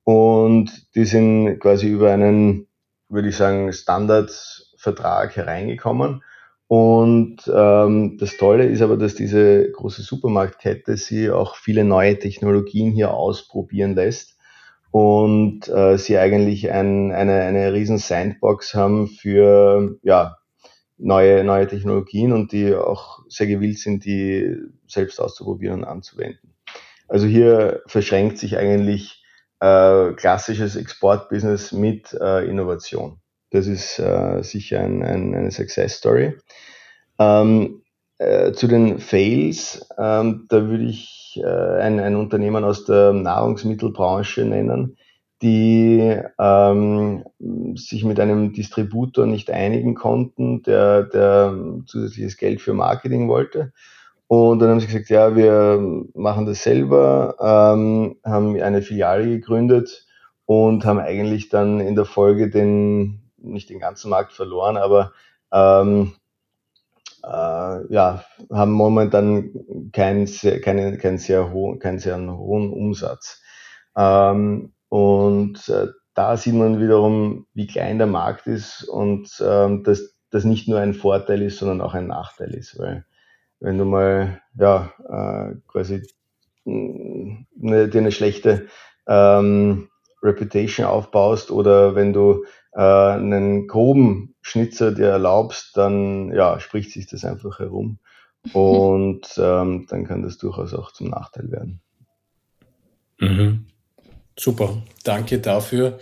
Und 0.04 0.94
die 0.94 1.04
sind 1.06 1.58
quasi 1.60 1.88
über 1.88 2.12
einen, 2.12 2.66
würde 3.08 3.28
ich 3.28 3.36
sagen, 3.36 3.72
Standardvertrag 3.72 5.36
hereingekommen 5.36 6.22
und 6.66 7.38
ähm, 7.52 8.16
das 8.18 8.36
Tolle 8.36 8.66
ist 8.66 8.80
aber, 8.80 8.96
dass 8.96 9.14
diese 9.14 9.70
große 9.70 10.02
Supermarktkette 10.02 10.96
sie 10.96 11.30
auch 11.30 11.56
viele 11.56 11.84
neue 11.84 12.18
Technologien 12.18 12.90
hier 12.90 13.12
ausprobieren 13.12 13.94
lässt 13.94 14.38
und 14.90 15.68
äh, 15.68 15.98
sie 15.98 16.16
eigentlich 16.18 16.70
ein, 16.70 17.12
eine, 17.12 17.42
eine 17.42 17.72
riesen 17.72 17.98
Sandbox 17.98 18.74
haben 18.74 19.08
für 19.08 19.98
ja, 20.02 20.38
neue, 20.96 21.44
neue 21.44 21.66
Technologien 21.66 22.32
und 22.32 22.52
die 22.52 22.74
auch 22.74 23.20
sehr 23.28 23.46
gewillt 23.46 23.78
sind, 23.78 24.04
die 24.04 24.56
selbst 24.86 25.20
auszuprobieren 25.20 25.80
und 25.80 25.84
anzuwenden. 25.84 26.54
Also 27.08 27.26
hier 27.26 27.82
verschränkt 27.86 28.38
sich 28.38 28.56
eigentlich 28.56 29.22
äh, 29.60 30.12
klassisches 30.12 30.76
Exportbusiness 30.76 31.72
mit 31.72 32.12
äh, 32.14 32.48
Innovation. 32.48 33.20
Das 33.54 33.68
ist 33.68 34.00
äh, 34.00 34.42
sicher 34.42 34.80
ein, 34.80 35.04
ein, 35.04 35.32
eine 35.32 35.52
Success 35.52 35.98
Story. 35.98 36.34
Ähm, 37.20 37.82
äh, 38.18 38.50
zu 38.50 38.66
den 38.66 38.98
Fails, 38.98 39.88
ähm, 39.96 40.46
da 40.48 40.66
würde 40.66 40.82
ich 40.82 41.40
äh, 41.40 41.80
ein, 41.80 42.00
ein 42.00 42.16
Unternehmen 42.16 42.64
aus 42.64 42.84
der 42.84 43.12
Nahrungsmittelbranche 43.12 44.44
nennen, 44.44 44.96
die 45.40 46.16
ähm, 46.36 47.22
sich 47.76 48.02
mit 48.02 48.18
einem 48.18 48.52
Distributor 48.54 49.24
nicht 49.24 49.52
einigen 49.52 49.94
konnten, 49.94 50.64
der, 50.64 51.04
der 51.04 51.56
zusätzliches 51.86 52.36
Geld 52.36 52.60
für 52.60 52.74
Marketing 52.74 53.28
wollte. 53.28 53.72
Und 54.26 54.58
dann 54.58 54.70
haben 54.70 54.80
sie 54.80 54.88
gesagt, 54.88 55.10
ja, 55.10 55.36
wir 55.36 55.80
machen 56.14 56.46
das 56.46 56.64
selber, 56.64 57.36
ähm, 57.38 58.16
haben 58.24 58.60
eine 58.60 58.82
Filiale 58.82 59.28
gegründet 59.28 60.08
und 60.44 60.84
haben 60.84 60.98
eigentlich 60.98 61.50
dann 61.50 61.78
in 61.78 61.94
der 61.94 62.04
Folge 62.04 62.50
den 62.50 63.20
nicht 63.44 63.70
den 63.70 63.80
ganzen 63.80 64.10
Markt 64.10 64.32
verloren, 64.32 64.76
aber 64.76 65.12
ähm, 65.52 66.14
äh, 67.22 67.92
ja, 67.92 68.24
haben 68.52 68.72
momentan 68.72 69.90
keinen 69.92 70.26
keinen 70.62 70.98
keinen 70.98 71.18
sehr 71.18 71.52
hohen, 71.52 71.78
keinen 71.78 71.98
sehr 71.98 72.18
hohen 72.18 72.72
Umsatz. 72.72 73.42
Ähm, 73.96 74.72
und 74.88 75.68
äh, 75.68 75.88
da 76.14 76.36
sieht 76.36 76.54
man 76.54 76.80
wiederum, 76.80 77.46
wie 77.54 77.66
klein 77.66 77.98
der 77.98 78.06
Markt 78.06 78.46
ist 78.46 78.84
und 78.84 79.30
ähm, 79.44 79.82
dass 79.84 80.14
das 80.30 80.44
nicht 80.44 80.68
nur 80.68 80.80
ein 80.80 80.94
Vorteil 80.94 81.42
ist, 81.42 81.58
sondern 81.58 81.80
auch 81.80 81.94
ein 81.94 82.06
Nachteil 82.06 82.54
ist, 82.54 82.78
weil 82.78 83.04
wenn 83.60 83.78
du 83.78 83.84
mal 83.84 84.40
ja 84.58 84.92
äh, 85.08 85.56
quasi 85.68 86.02
eine, 86.66 87.88
dir 87.88 88.00
eine 88.00 88.12
schlechte 88.12 88.68
ähm, 89.06 89.88
Reputation 90.24 90.86
aufbaust 90.86 91.50
oder 91.50 91.94
wenn 91.94 92.12
du 92.12 92.44
äh, 92.72 92.80
einen 92.80 93.68
groben 93.68 94.34
Schnitzer 94.40 94.92
dir 94.92 95.08
erlaubst, 95.08 95.76
dann 95.76 96.32
ja, 96.32 96.58
spricht 96.58 96.90
sich 96.90 97.06
das 97.06 97.24
einfach 97.24 97.58
herum. 97.58 97.98
Und 98.52 99.38
ähm, 99.38 99.86
dann 99.88 100.04
kann 100.04 100.22
das 100.22 100.38
durchaus 100.38 100.74
auch 100.74 100.92
zum 100.92 101.08
Nachteil 101.08 101.50
werden. 101.50 101.80
Mhm. 103.18 103.66
Super, 104.36 104.82
danke 105.04 105.38
dafür. 105.38 105.98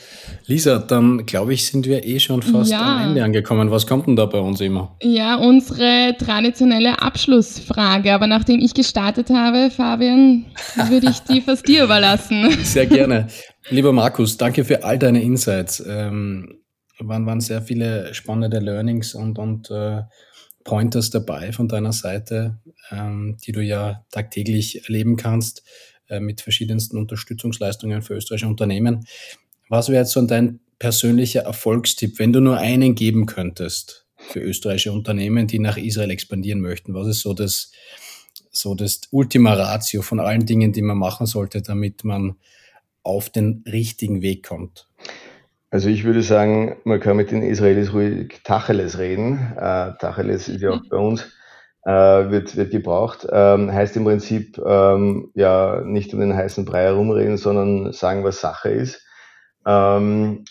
Lisa, 0.47 0.79
dann 0.79 1.27
glaube 1.27 1.53
ich, 1.53 1.67
sind 1.67 1.87
wir 1.87 2.03
eh 2.03 2.19
schon 2.19 2.41
fast 2.41 2.71
ja. 2.71 2.97
am 2.97 3.09
Ende 3.09 3.23
angekommen. 3.23 3.71
Was 3.71 3.87
kommt 3.87 4.07
denn 4.07 4.17
da 4.17 4.25
bei 4.25 4.39
uns 4.39 4.61
immer? 4.63 4.97
Ja, 5.03 5.37
unsere 5.37 6.17
traditionelle 6.19 7.03
Abschlussfrage. 7.03 8.15
Aber 8.15 8.27
nachdem 8.27 8.61
ich 8.61 8.73
gestartet 8.73 9.29
habe, 9.29 9.71
Fabian, 9.71 10.47
würde 10.89 11.11
ich 11.11 11.19
die 11.21 11.43
fast 11.43 11.69
dir 11.69 11.85
überlassen. 11.85 12.51
Sehr 12.65 12.87
gerne. 12.87 13.27
Lieber 13.69 13.93
Markus, 13.93 14.39
danke 14.39 14.65
für 14.65 14.83
all 14.83 14.99
deine 14.99 15.21
Insights. 15.23 15.85
Ähm, 15.87 16.63
waren, 16.99 17.27
waren 17.27 17.41
sehr 17.41 17.61
viele 17.61 18.15
spannende 18.15 18.61
Learnings 18.61 19.15
und, 19.15 19.39
und 19.39 19.71
äh, 19.71 20.03
Pointers 20.65 21.11
dabei 21.11 21.53
von 21.53 21.69
deiner 21.69 21.93
Seite, 21.93 22.59
ähm, 22.91 23.37
die 23.45 23.53
du 23.53 23.61
ja 23.61 24.05
tagtäglich 24.11 24.85
erleben 24.87 25.17
kannst. 25.17 25.63
Äh, 26.13 26.21
mit 26.21 26.43
verschiedensten 26.43 26.99
Unterstützungsleistungen 26.99 28.03
für 28.03 28.15
österreichische 28.15 28.47
Unternehmen. 28.47 29.07
Was 29.71 29.89
wäre 29.89 30.03
jetzt 30.03 30.13
so 30.13 30.21
dein 30.21 30.61
persönlicher 30.79 31.45
Erfolgstipp, 31.45 32.19
wenn 32.19 32.35
du 32.35 32.41
nur 32.41 32.59
einen 32.59 32.95
geben 32.95 33.25
könntest 33.25 34.07
für 34.19 34.41
österreichische 34.41 34.93
Unternehmen, 34.93 35.47
die 35.47 35.59
nach 35.59 35.79
Israel 35.79 36.11
expandieren 36.11 36.61
möchten? 36.61 36.93
Was 36.93 37.07
ist 37.07 37.21
so 37.21 37.33
das, 37.33 37.73
so 38.51 38.75
das 38.75 39.01
Ultima 39.11 39.55
Ratio 39.55 40.03
von 40.03 40.21
allen 40.21 40.45
Dingen, 40.45 40.75
die 40.75 40.83
man 40.83 40.99
machen 40.99 41.25
sollte, 41.25 41.63
damit 41.63 42.05
man 42.05 42.35
auf 43.03 43.31
den 43.31 43.65
richtigen 43.67 44.21
Weg 44.21 44.47
kommt? 44.47 44.87
Also 45.71 45.89
ich 45.89 46.05
würde 46.05 46.23
sagen, 46.23 46.77
man 46.85 47.01
kann 47.01 47.17
mit 47.17 47.31
den 47.31 47.43
Israelis 47.43 47.95
ruhig 47.95 48.41
Tacheles 48.45 48.99
reden. 48.99 49.39
Äh, 49.57 49.93
Tacheles 49.99 50.51
ist 50.51 50.61
ja 50.61 50.73
auch 50.73 50.83
bei 50.91 50.99
uns 50.99 51.25
äh, 51.85 52.31
wird, 52.31 52.57
wird 52.57 52.71
gebraucht. 52.71 53.27
Ähm, 53.31 53.73
heißt 53.73 53.97
im 53.97 54.05
Prinzip 54.05 54.59
ähm, 54.65 55.31
ja 55.35 55.83
nicht 55.85 56.15
um 56.15 56.21
den 56.21 56.37
heißen 56.37 56.65
Brei 56.65 56.85
herumreden, 56.85 57.37
sondern 57.37 57.93
sagen, 57.93 58.25
was 58.25 58.41
Sache 58.41 58.71
ist. 58.71 59.05
Ähm, 59.67 60.45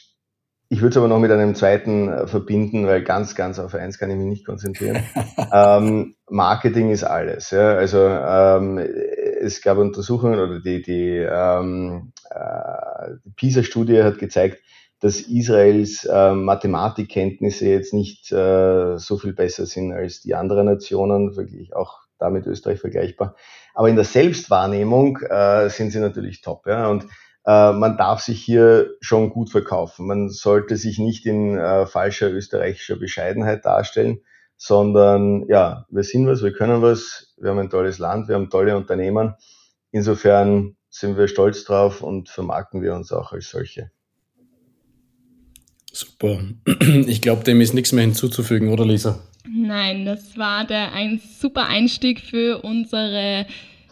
ich 0.70 0.80
würde 0.80 0.92
es 0.92 0.98
aber 0.98 1.10
noch 1.10 1.20
mit 1.20 1.32
einem 1.32 1.54
zweiten 1.54 2.08
äh, 2.08 2.28
verbinden, 2.28 2.88
weil 2.88 3.04
ganz, 3.04 3.36
ganz 3.36 3.60
auf 3.60 3.76
eins 3.76 3.98
kann 3.98 4.10
ich 4.10 4.16
mich 4.16 4.28
nicht 4.28 4.46
konzentrieren. 4.46 5.04
ähm, 5.54 6.16
Marketing 6.30 6.92
ist 6.92 7.04
alles. 7.04 7.52
Ja? 7.52 7.74
Also 7.74 8.08
ähm, 8.08 8.78
es 8.78 9.62
gab 9.62 9.78
Untersuchungen 9.78 10.40
oder 10.40 10.62
die, 10.62 10.82
die, 10.82 11.18
ähm, 11.18 12.14
äh, 12.30 13.16
die 13.26 13.32
PISA-Studie 13.32 14.02
hat 14.02 14.18
gezeigt, 14.18 14.62
dass 15.02 15.20
Israels 15.20 16.06
äh, 16.06 16.34
Mathematikkenntnisse 16.34 17.66
jetzt 17.66 17.94
nicht 17.94 18.32
äh, 18.32 18.98
so 18.98 19.18
viel 19.18 19.34
besser 19.34 19.66
sind 19.66 19.92
als 19.92 20.22
die 20.22 20.36
anderen 20.36 20.68
Nationen, 20.68 21.36
wirklich 21.36 21.76
auch 21.76 22.02
damit 22.20 22.46
Österreich 22.46 22.80
vergleichbar. 22.80 23.36
Aber 23.74 23.90
in 23.90 23.96
der 23.96 24.06
Selbstwahrnehmung 24.06 25.18
äh, 25.18 25.70
sind 25.70 25.90
sie 25.90 26.00
natürlich 26.00 26.42
top. 26.42 26.68
Ja? 26.68 26.88
Und 26.88 27.06
äh, 27.46 27.72
man 27.74 27.98
darf 27.98 28.22
sich 28.22 28.44
hier 28.44 28.92
schon 29.02 29.32
gut 29.32 29.50
verkaufen. 29.50 30.06
Man 30.06 30.30
sollte 30.30 30.78
sich 30.78 31.00
nicht 31.00 31.26
in 31.26 31.58
äh, 31.58 31.88
falscher 31.88 32.32
österreichischer 32.32 32.98
Bescheidenheit 32.98 33.66
darstellen, 33.66 34.20
sondern 34.56 35.48
ja, 35.48 35.88
wir 35.90 36.04
sind 36.04 36.28
was, 36.28 36.44
wir 36.44 36.54
können 36.54 36.84
was, 36.84 37.34
wir 37.38 37.50
haben 37.50 37.60
ein 37.60 37.72
tolles 37.72 37.98
Land, 37.98 38.28
wir 38.28 38.36
haben 38.36 38.52
tolle 38.52 38.78
Unternehmen. 38.78 39.34
Insofern 39.90 40.78
sind 40.90 41.18
wir 41.18 41.28
stolz 41.28 41.64
drauf 41.64 42.04
und 42.04 42.30
vermarkten 42.30 42.84
wir 42.84 42.94
uns 42.94 43.12
auch 43.12 43.32
als 43.32 43.50
solche. 43.50 43.90
Super. 45.92 46.40
Ich 47.08 47.22
glaube, 47.22 47.44
dem 47.44 47.62
ist 47.62 47.74
nichts 47.74 47.92
mehr 47.92 48.04
hinzuzufügen, 48.04 48.70
oder 48.70 48.86
Lisa? 48.86 49.20
Nein, 49.50 50.06
das 50.06 50.38
war 50.38 50.66
der 50.66 50.94
ein 50.94 51.22
super 51.40 51.68
Einstieg 51.68 52.22
für 52.22 52.64
unsere 52.64 53.46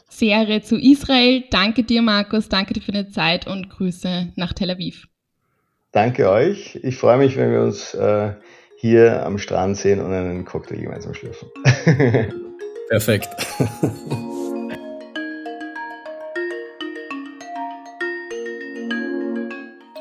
Serie 0.10 0.62
zu 0.62 0.78
Israel. 0.78 1.44
Danke 1.50 1.84
dir, 1.84 2.02
Markus. 2.02 2.50
Danke 2.50 2.74
dir 2.74 2.82
für 2.82 2.92
deine 2.92 3.10
Zeit 3.10 3.48
und 3.48 3.70
Grüße 3.70 4.34
nach 4.36 4.54
Tel 4.54 4.72
Aviv. 4.72 5.08
Danke 5.92 6.30
euch. 6.30 6.80
Ich 6.84 6.98
freue 6.98 7.18
mich, 7.18 7.36
wenn 7.36 7.52
wir 7.52 7.62
uns 7.62 7.94
äh, 7.94 8.34
hier 8.78 9.26
am 9.26 9.38
Strand 9.38 9.78
sehen 9.78 10.00
und 10.00 10.14
einen 10.14 10.46
Cocktail 10.46 10.78
gemeinsam 10.78 11.14
schlürfen. 11.14 11.50
Perfekt. 12.90 13.30